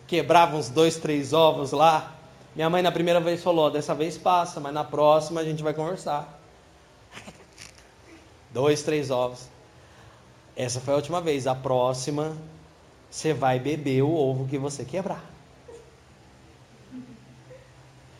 [0.08, 2.16] Quebrava uns dois, três ovos lá.
[2.56, 5.74] Minha mãe na primeira vez falou: dessa vez passa, mas na próxima a gente vai
[5.74, 6.40] conversar.
[8.52, 9.48] Dois, três ovos.
[10.56, 11.48] Essa foi a última vez.
[11.48, 12.38] A próxima,
[13.10, 15.24] você vai beber o ovo que você quebrar.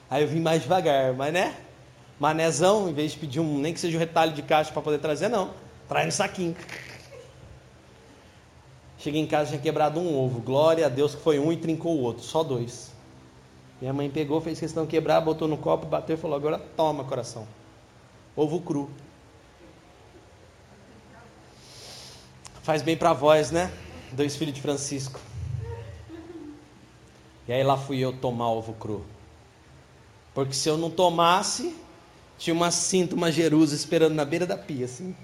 [0.10, 1.56] Aí eu vim mais devagar, mas né?
[2.20, 5.00] Manezão, em vez de pedir um, nem que seja um retalho de caixa para poder
[5.00, 5.52] trazer, não.
[5.88, 6.56] Traz no saquinho.
[9.06, 10.42] Cheguei em casa, tinha quebrado um ovo.
[10.42, 12.92] Glória a Deus que foi um e trincou o outro, só dois.
[13.80, 17.04] Minha mãe pegou, fez questão de quebrar, botou no copo, bateu e falou: Agora toma,
[17.04, 17.48] coração.
[18.36, 18.90] Ovo cru.
[22.64, 23.72] Faz bem para a voz, né?
[24.12, 25.20] Dois filhos de Francisco.
[27.48, 29.06] E aí lá fui eu tomar ovo cru.
[30.34, 31.76] Porque se eu não tomasse,
[32.40, 35.16] tinha uma cinta, uma jerusa esperando na beira da pia, assim.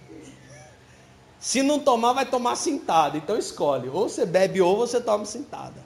[1.42, 3.18] Se não tomar, vai tomar sentado.
[3.18, 3.90] Então escolhe.
[3.90, 5.84] Ou você bebe ou você toma sentada.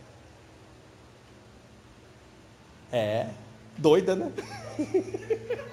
[2.91, 3.29] É,
[3.77, 4.31] doida, né?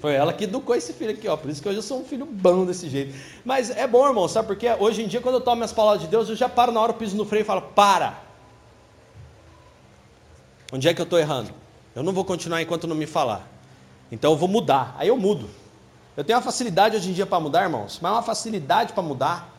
[0.00, 1.36] Foi ela que educou esse filho aqui, ó.
[1.36, 3.14] Por isso que hoje eu sou um filho bom desse jeito.
[3.44, 4.48] Mas é bom, irmão, sabe?
[4.48, 6.80] Porque hoje em dia, quando eu tomo as palavras de Deus, eu já paro na
[6.80, 8.18] hora, eu piso no freio e falo: para.
[10.72, 11.52] Onde é que eu estou errando?
[11.94, 13.46] Eu não vou continuar enquanto não me falar.
[14.10, 14.94] Então eu vou mudar.
[14.98, 15.59] Aí eu mudo.
[16.20, 19.02] Eu tenho uma facilidade hoje em dia para mudar, irmãos, mas é uma facilidade para
[19.02, 19.56] mudar.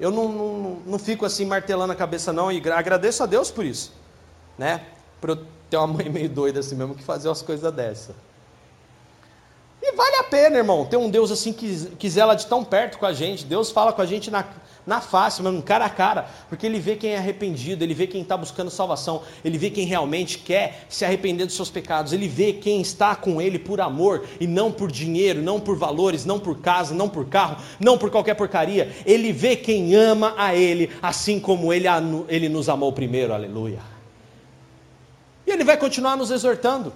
[0.00, 3.62] Eu não, não, não fico assim martelando a cabeça, não, e agradeço a Deus por
[3.62, 3.92] isso.
[4.56, 4.86] Né?
[5.20, 8.14] Por eu ter uma mãe meio doida assim mesmo que fazer umas coisas dessa.
[9.82, 12.96] E vale a pena, irmão, ter um Deus assim que, que zela de tão perto
[12.98, 13.44] com a gente.
[13.44, 14.46] Deus fala com a gente na,
[14.88, 18.22] na face, mesmo, cara a cara, porque ele vê quem é arrependido, ele vê quem
[18.22, 22.54] está buscando salvação, ele vê quem realmente quer se arrepender dos seus pecados, ele vê
[22.54, 26.58] quem está com ele por amor e não por dinheiro, não por valores, não por
[26.60, 28.90] casa, não por carro, não por qualquer porcaria.
[29.04, 31.86] Ele vê quem ama a ele, assim como ele,
[32.26, 33.80] ele nos amou primeiro, aleluia.
[35.46, 36.94] E ele vai continuar nos exortando.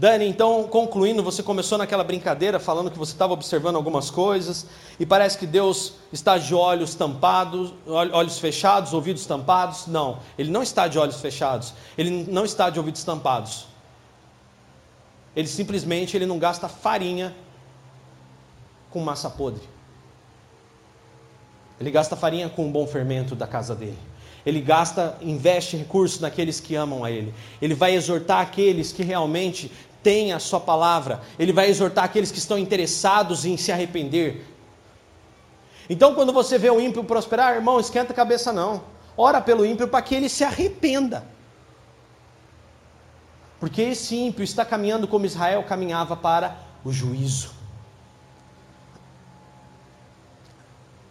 [0.00, 4.66] Dani, então, concluindo, você começou naquela brincadeira falando que você estava observando algumas coisas
[4.98, 9.86] e parece que Deus está de olhos tampados, olhos fechados, ouvidos tampados.
[9.86, 13.66] Não, ele não está de olhos fechados, ele não está de ouvidos tampados.
[15.36, 17.36] Ele simplesmente ele não gasta farinha
[18.90, 19.68] com massa podre.
[21.78, 23.98] Ele gasta farinha com um bom fermento da casa dele.
[24.44, 27.34] Ele gasta, investe recursos naqueles que amam a Ele.
[27.60, 29.70] Ele vai exortar aqueles que realmente
[30.02, 34.46] tem a sua palavra, ele vai exortar aqueles que estão interessados em se arrepender.
[35.88, 38.82] Então, quando você vê o ímpio prosperar, irmão, esquenta a cabeça não.
[39.16, 41.24] Ora pelo ímpio para que ele se arrependa.
[43.58, 47.52] Porque esse ímpio está caminhando como Israel caminhava para o juízo.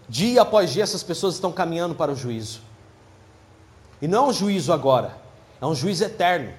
[0.07, 2.61] Dia após dia, essas pessoas estão caminhando para o juízo.
[4.01, 5.15] E não é um juízo agora,
[5.61, 6.51] é um juízo eterno.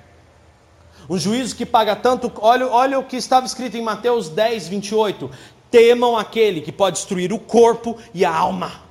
[1.11, 2.31] Um juízo que paga tanto.
[2.41, 5.29] Olha, olha o que estava escrito em Mateus 10, 28.
[5.69, 8.89] Temam aquele que pode destruir o corpo e a alma.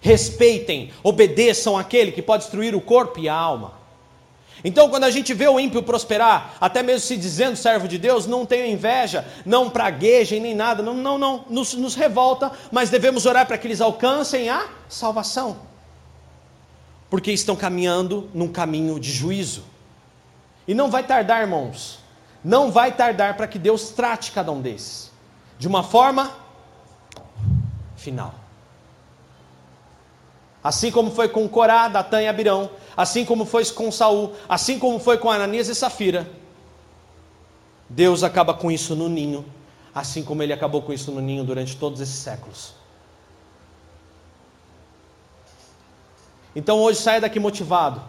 [0.00, 3.74] Respeitem, obedeçam aquele que pode destruir o corpo e a alma.
[4.64, 8.26] Então, quando a gente vê o ímpio prosperar, até mesmo se dizendo servo de Deus,
[8.26, 13.26] não tenham inveja, não praguejem nem nada, não, não, não, nos, nos revolta, mas devemos
[13.26, 15.58] orar para que eles alcancem a salvação,
[17.10, 19.71] porque estão caminhando num caminho de juízo.
[20.66, 21.98] E não vai tardar, irmãos,
[22.44, 25.10] não vai tardar para que Deus trate cada um desses.
[25.58, 26.32] De uma forma
[27.96, 28.34] final.
[30.62, 34.98] Assim como foi com Corá, Datã e Abirão, assim como foi com Saul, assim como
[35.00, 36.28] foi com Ananias e Safira,
[37.88, 39.44] Deus acaba com isso no ninho,
[39.94, 42.74] assim como ele acabou com isso no ninho durante todos esses séculos.
[46.54, 48.02] Então hoje saia daqui motivado,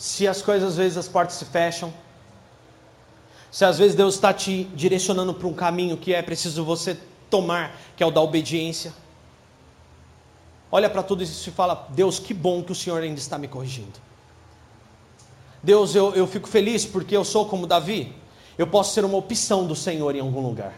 [0.00, 1.92] se as coisas às vezes as portas se fecham,
[3.50, 6.98] se às vezes Deus está te direcionando para um caminho que é preciso você
[7.28, 8.94] tomar, que é o da obediência.
[10.72, 13.46] Olha para tudo isso e fala: Deus, que bom que o Senhor ainda está me
[13.46, 14.00] corrigindo.
[15.62, 18.14] Deus, eu, eu fico feliz porque eu sou como Davi.
[18.56, 20.72] Eu posso ser uma opção do Senhor em algum lugar.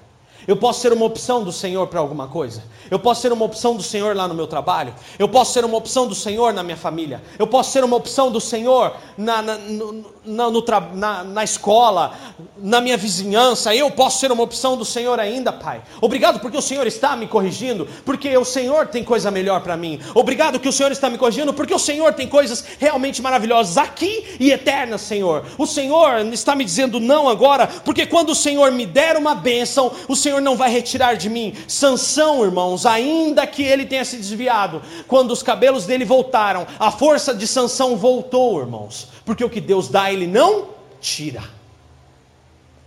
[0.46, 2.62] Eu posso ser uma opção do Senhor para alguma coisa.
[2.90, 4.94] Eu posso ser uma opção do Senhor lá no meu trabalho.
[5.18, 7.22] Eu posso ser uma opção do Senhor na minha família.
[7.38, 10.64] Eu posso ser uma opção do Senhor na, na, no, na, no,
[10.94, 12.12] na, na escola,
[12.56, 13.74] na minha vizinhança.
[13.74, 15.82] Eu posso ser uma opção do Senhor ainda, Pai.
[16.00, 20.00] Obrigado porque o Senhor está me corrigindo, porque o Senhor tem coisa melhor para mim.
[20.14, 24.36] Obrigado que o Senhor está me corrigindo, porque o Senhor tem coisas realmente maravilhosas aqui
[24.38, 25.44] e eternas, Senhor.
[25.58, 29.90] O Senhor está me dizendo não agora, porque quando o Senhor me der uma bênção,
[30.08, 31.54] o Senhor não vai retirar de mim.
[31.66, 37.34] Sansão, irmãos, ainda que ele tenha se desviado, quando os cabelos dele voltaram, a força
[37.34, 41.42] de Sansão voltou, irmãos, porque o que Deus ele não tira.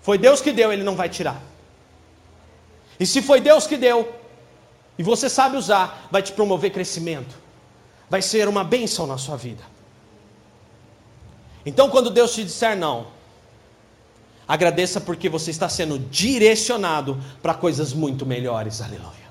[0.01, 1.41] Foi Deus que deu, ele não vai tirar.
[2.99, 4.13] E se foi Deus que deu,
[4.97, 7.35] e você sabe usar, vai te promover crescimento,
[8.09, 9.63] vai ser uma bênção na sua vida.
[11.65, 13.07] Então, quando Deus te disser não,
[14.47, 18.79] Agradeça porque você está sendo direcionado para coisas muito melhores.
[18.79, 19.25] Aleluia.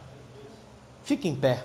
[1.05, 1.65] Fique em pé.